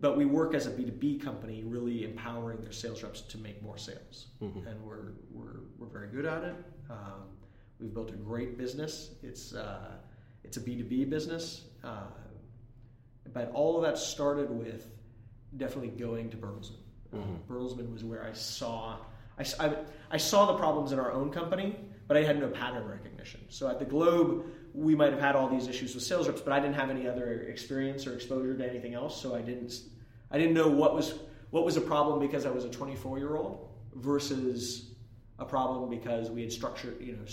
[0.00, 3.78] but we work as a B2B company, really empowering their sales reps to make more
[3.78, 4.26] sales.
[4.42, 4.66] Mm-hmm.
[4.66, 6.56] And we're, we're, we're very good at it.
[6.90, 7.28] Um,
[7.78, 9.10] we've built a great business.
[9.22, 9.92] It's, uh,
[10.42, 11.62] it's a B2B business.
[11.82, 12.04] Uh,
[13.32, 14.86] but all of that started with
[15.56, 16.82] definitely going to Bertelsmann.
[17.14, 17.52] Mm-hmm.
[17.52, 18.98] Bertelsmann was where I saw,
[19.38, 19.76] I, I,
[20.10, 21.76] I saw the problems in our own company,
[22.08, 23.40] but I had no pattern recognition.
[23.48, 26.52] So at the Globe, we might have had all these issues with sales reps, but
[26.52, 29.72] I didn't have any other experience or exposure to anything else, so I didn't
[30.30, 31.14] I didn't know what was
[31.50, 34.90] what was a problem because I was a 24 year old versus
[35.38, 37.24] a problem because we had structured you know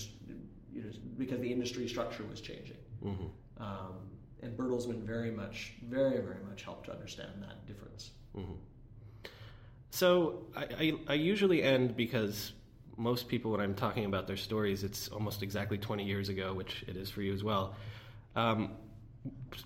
[0.71, 2.77] you know because the industry structure was changing.
[3.03, 3.63] Mm-hmm.
[3.63, 3.95] Um,
[4.43, 8.11] and Bertelsmann very much very very much helped to understand that difference.
[8.37, 8.53] Mm-hmm.
[9.89, 12.53] So I, I, I usually end because
[12.97, 16.83] most people, when I'm talking about their stories, it's almost exactly 20 years ago, which
[16.87, 17.75] it is for you as well.
[18.35, 18.71] Um,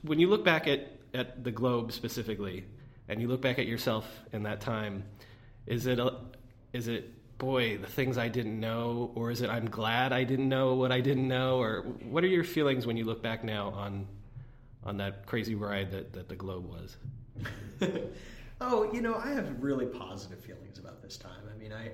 [0.01, 2.65] when you look back at, at the globe specifically,
[3.07, 5.03] and you look back at yourself in that time,
[5.67, 6.15] is it, a,
[6.73, 10.49] is it, boy, the things I didn't know, or is it I'm glad I didn't
[10.49, 13.69] know what I didn't know, or what are your feelings when you look back now
[13.69, 14.07] on,
[14.83, 16.97] on that crazy ride that, that the globe was?
[18.61, 21.31] oh, you know, I have really positive feelings about this time.
[21.53, 21.91] I mean, I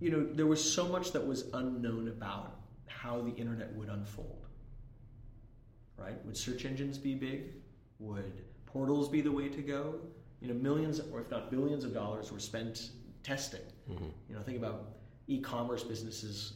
[0.00, 4.46] you know, there was so much that was unknown about how the internet would unfold.
[5.96, 6.24] Right?
[6.26, 7.54] Would search engines be big?
[8.00, 9.94] Would portals be the way to go?
[10.40, 12.90] You know, millions or if not billions of dollars were spent
[13.22, 13.60] testing.
[13.88, 14.04] Mm-hmm.
[14.28, 14.96] You know, think about
[15.28, 16.54] e-commerce businesses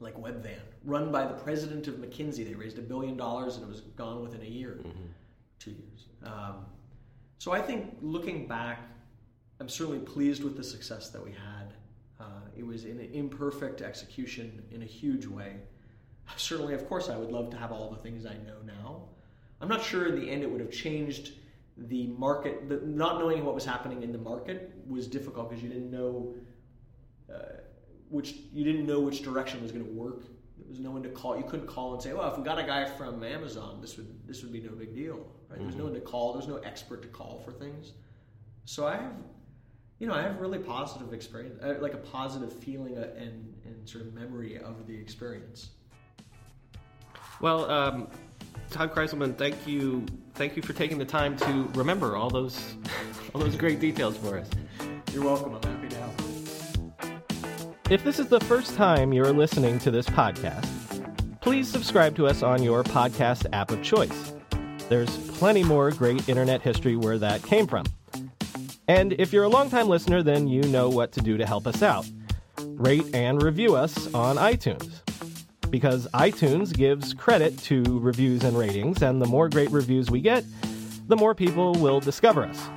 [0.00, 2.44] like Webvan, run by the president of McKinsey.
[2.44, 5.06] They raised a billion dollars and it was gone within a year, mm-hmm.
[5.60, 6.06] two years.
[6.24, 6.66] Um,
[7.38, 8.80] so I think looking back,
[9.64, 11.72] I'm certainly pleased with the success that we had.
[12.20, 15.54] Uh, it was an imperfect execution in a huge way.
[16.36, 19.04] Certainly, of course, I would love to have all the things I know now.
[19.62, 21.32] I'm not sure in the end it would have changed
[21.78, 22.68] the market.
[22.68, 26.34] The, not knowing what was happening in the market was difficult because you didn't know
[27.32, 27.38] uh,
[28.10, 30.24] which you didn't know which direction was going to work.
[30.58, 31.38] There was no one to call.
[31.38, 34.28] You couldn't call and say, "Well, if we got a guy from Amazon, this would
[34.28, 35.58] this would be no big deal." Right?
[35.58, 35.62] Mm-hmm.
[35.62, 36.34] There's no one to call.
[36.34, 37.92] There's no expert to call for things.
[38.66, 39.12] So I have
[40.04, 43.54] you know, I have a really positive experience, uh, like a positive feeling uh, and,
[43.64, 45.70] and sort of memory of the experience.
[47.40, 48.08] Well, um,
[48.68, 52.74] Todd Krizelman, thank you, thank you for taking the time to remember all those,
[53.34, 54.50] all those great details for us.
[55.14, 55.54] You're welcome.
[55.54, 57.72] I'm happy to help.
[57.88, 60.68] If this is the first time you're listening to this podcast,
[61.40, 64.34] please subscribe to us on your podcast app of choice.
[64.90, 67.86] There's plenty more great internet history where that came from.
[68.88, 71.82] And if you're a longtime listener, then you know what to do to help us
[71.82, 72.06] out.
[72.62, 75.00] Rate and review us on iTunes.
[75.70, 80.44] Because iTunes gives credit to reviews and ratings, and the more great reviews we get,
[81.08, 82.68] the more people will discover us.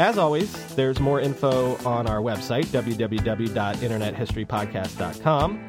[0.00, 5.66] As always, there's more info on our website, www.internethistorypodcast.com.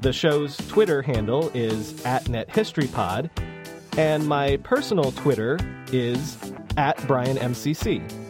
[0.00, 3.28] The show's Twitter handle is at NetHistoryPod,
[3.98, 5.58] and my personal Twitter
[5.92, 6.38] is
[6.76, 8.29] at BrianMCC.